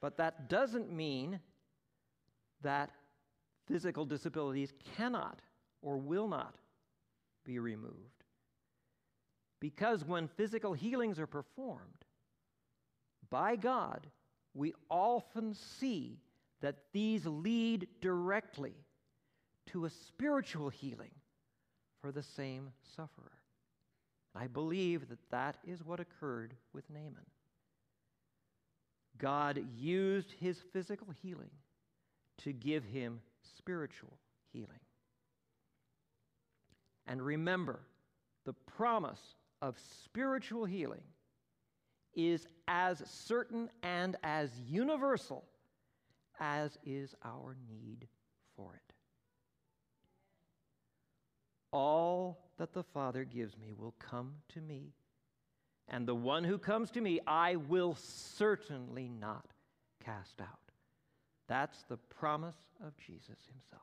But 0.00 0.16
that 0.16 0.48
doesn't 0.48 0.92
mean 0.92 1.40
that 2.62 2.90
physical 3.72 4.04
disabilities 4.04 4.72
cannot 4.96 5.40
or 5.80 5.96
will 5.96 6.28
not 6.28 6.56
be 7.44 7.58
removed. 7.58 7.96
Because 9.60 10.04
when 10.04 10.28
physical 10.28 10.74
healings 10.74 11.18
are 11.18 11.26
performed 11.26 12.04
by 13.30 13.56
God, 13.56 14.06
we 14.54 14.74
often 14.90 15.54
see 15.54 16.18
that 16.60 16.76
these 16.92 17.24
lead 17.24 17.88
directly 18.00 18.74
to 19.68 19.86
a 19.86 19.90
spiritual 19.90 20.68
healing 20.68 21.10
for 22.02 22.12
the 22.12 22.22
same 22.22 22.68
sufferer. 22.94 23.32
I 24.34 24.48
believe 24.48 25.08
that 25.08 25.30
that 25.30 25.56
is 25.66 25.84
what 25.84 26.00
occurred 26.00 26.54
with 26.74 26.88
Naaman. 26.90 27.26
God 29.18 29.64
used 29.76 30.32
his 30.40 30.58
physical 30.72 31.08
healing 31.22 31.50
to 32.38 32.52
give 32.52 32.84
him 32.84 33.20
spiritual 33.58 34.18
healing. 34.52 34.80
And 37.06 37.22
remember, 37.22 37.80
the 38.44 38.52
promise 38.52 39.36
of 39.60 39.78
spiritual 40.04 40.64
healing 40.64 41.02
is 42.14 42.46
as 42.68 43.02
certain 43.06 43.70
and 43.82 44.16
as 44.22 44.50
universal 44.66 45.44
as 46.40 46.76
is 46.84 47.14
our 47.24 47.56
need 47.68 48.08
for 48.56 48.74
it. 48.74 48.94
All 51.70 52.50
that 52.58 52.72
the 52.72 52.82
Father 52.82 53.24
gives 53.24 53.56
me 53.56 53.72
will 53.72 53.94
come 53.98 54.34
to 54.50 54.60
me, 54.60 54.92
and 55.88 56.06
the 56.06 56.14
one 56.14 56.44
who 56.44 56.58
comes 56.58 56.90
to 56.90 57.00
me 57.00 57.20
I 57.26 57.56
will 57.56 57.94
certainly 57.94 59.08
not 59.08 59.46
cast 60.04 60.40
out. 60.40 60.61
That's 61.52 61.82
the 61.90 61.98
promise 61.98 62.56
of 62.82 62.96
Jesus 62.96 63.36
himself. 63.52 63.82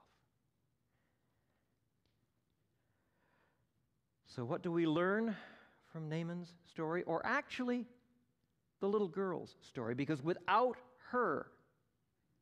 So, 4.25 4.43
what 4.43 4.63
do 4.63 4.71
we 4.71 4.87
learn 4.87 5.35
from 5.93 6.09
Naaman's 6.09 6.51
story? 6.67 7.03
Or 7.03 7.23
actually, 7.23 7.85
the 8.79 8.87
little 8.87 9.07
girl's 9.07 9.55
story? 9.61 9.93
Because 9.93 10.23
without 10.23 10.77
her, 11.11 11.45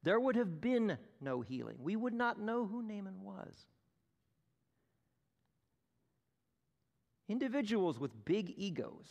there 0.02 0.18
would 0.18 0.38
have 0.38 0.62
been 0.62 0.98
no 1.20 1.42
healing. 1.42 1.76
We 1.78 1.98
would 1.98 2.14
not 2.14 2.40
know 2.40 2.66
who 2.66 2.82
Naaman 2.82 3.22
was. 3.22 3.54
Individuals 7.28 8.00
with 8.00 8.24
big 8.24 8.54
egos 8.56 9.10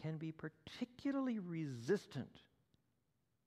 can 0.00 0.16
be 0.16 0.30
particularly 0.30 1.40
resistant 1.40 2.38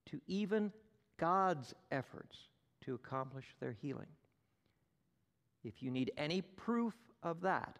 to 0.08 0.20
even 0.28 0.74
God's 1.18 1.74
efforts 1.92 2.38
to 2.86 2.96
accomplish 2.96 3.46
their 3.60 3.76
healing. 3.82 4.08
If 5.64 5.82
you 5.82 5.92
need 5.92 6.12
any 6.18 6.42
proof 6.42 6.94
of 7.24 7.42
that, 7.42 7.78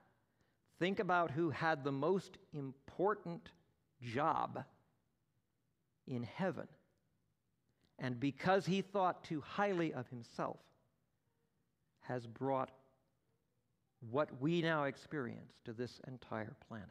think 0.80 1.00
about 1.00 1.32
who 1.32 1.50
had 1.50 1.84
the 1.84 1.92
most 1.92 2.38
important 2.54 3.50
job 4.02 4.64
in 6.08 6.24
heaven. 6.24 6.68
And 8.00 8.20
because 8.20 8.66
he 8.66 8.82
thought 8.82 9.24
too 9.24 9.42
highly 9.42 9.94
of 9.94 10.08
himself, 10.10 10.58
has 12.02 12.26
brought 12.26 12.72
what 14.12 14.30
we 14.40 14.62
now 14.62 14.86
experience 14.86 15.54
to 15.66 15.74
this 15.74 16.00
entire 16.08 16.56
planet. 16.68 16.88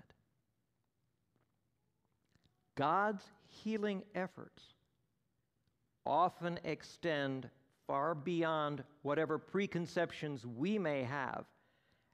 God's 2.75 3.25
healing 3.47 4.03
efforts 4.15 4.63
often 6.07 6.59
extend 6.65 7.49
far 7.87 8.15
beyond 8.15 8.83
whatever 9.03 9.39
preconceptions 9.39 10.47
we 10.47 10.79
may 10.79 11.03
have 11.03 11.45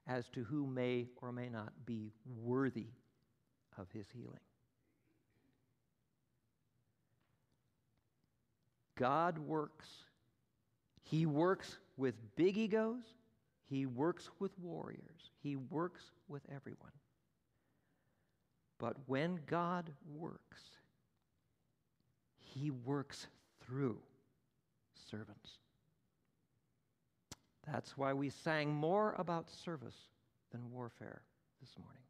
as 0.07 0.27
to 0.29 0.43
who 0.43 0.67
may 0.67 1.07
or 1.21 1.31
may 1.31 1.49
not 1.49 1.71
be 1.85 2.11
worthy 2.41 2.87
of 3.77 3.89
his 3.91 4.05
healing. 4.13 4.39
God 8.95 9.39
works. 9.39 9.87
He 11.01 11.25
works 11.25 11.77
with 11.97 12.15
big 12.35 12.57
egos, 12.57 13.03
He 13.69 13.85
works 13.85 14.29
with 14.39 14.51
warriors, 14.59 15.31
He 15.41 15.55
works 15.55 16.11
with 16.27 16.41
everyone. 16.53 16.91
But 18.79 18.95
when 19.07 19.39
God 19.45 19.91
works, 20.15 20.61
He 22.39 22.71
works 22.71 23.27
through 23.73 23.97
servants. 25.09 25.49
That's 27.65 27.97
why 27.97 28.13
we 28.13 28.29
sang 28.29 28.71
more 28.71 29.15
about 29.17 29.49
service 29.49 29.95
than 30.51 30.71
warfare 30.71 31.21
this 31.59 31.71
morning. 31.79 32.03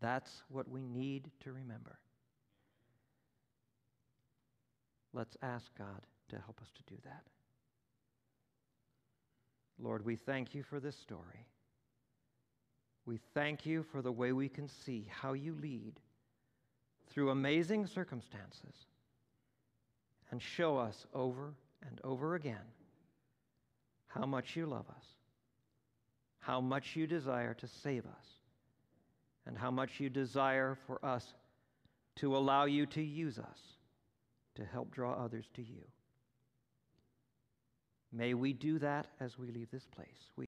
That's 0.00 0.42
what 0.48 0.68
we 0.68 0.88
need 0.88 1.30
to 1.44 1.52
remember. 1.52 1.98
Let's 5.12 5.36
ask 5.40 5.66
God 5.78 6.00
to 6.30 6.36
help 6.36 6.60
us 6.60 6.70
to 6.74 6.94
do 6.94 7.00
that. 7.04 7.22
Lord, 9.80 10.04
we 10.04 10.16
thank 10.16 10.52
you 10.52 10.64
for 10.64 10.80
this 10.80 10.96
story. 10.96 11.46
We 13.06 13.20
thank 13.34 13.64
you 13.64 13.84
for 13.84 14.02
the 14.02 14.12
way 14.12 14.32
we 14.32 14.48
can 14.48 14.68
see 14.68 15.06
how 15.08 15.34
you 15.34 15.54
lead 15.62 16.00
through 17.06 17.30
amazing 17.30 17.86
circumstances 17.86 18.74
and 20.30 20.40
show 20.42 20.76
us 20.76 21.06
over 21.14 21.54
and 21.86 22.00
over 22.04 22.34
again 22.34 22.56
how 24.06 24.26
much 24.26 24.56
you 24.56 24.66
love 24.66 24.88
us, 24.88 25.04
how 26.38 26.60
much 26.60 26.96
you 26.96 27.06
desire 27.06 27.54
to 27.54 27.68
save 27.82 28.04
us, 28.06 28.26
and 29.46 29.56
how 29.56 29.70
much 29.70 29.90
you 29.98 30.08
desire 30.08 30.76
for 30.86 31.04
us 31.04 31.24
to 32.16 32.36
allow 32.36 32.64
you 32.64 32.86
to 32.86 33.02
use 33.02 33.38
us 33.38 33.58
to 34.56 34.64
help 34.64 34.90
draw 34.90 35.12
others 35.12 35.44
to 35.54 35.62
you. 35.62 35.84
May 38.12 38.34
we 38.34 38.52
do 38.52 38.78
that 38.80 39.06
as 39.20 39.38
we 39.38 39.50
leave 39.50 39.70
this 39.70 39.86
place. 39.94 40.06
We 40.06 40.32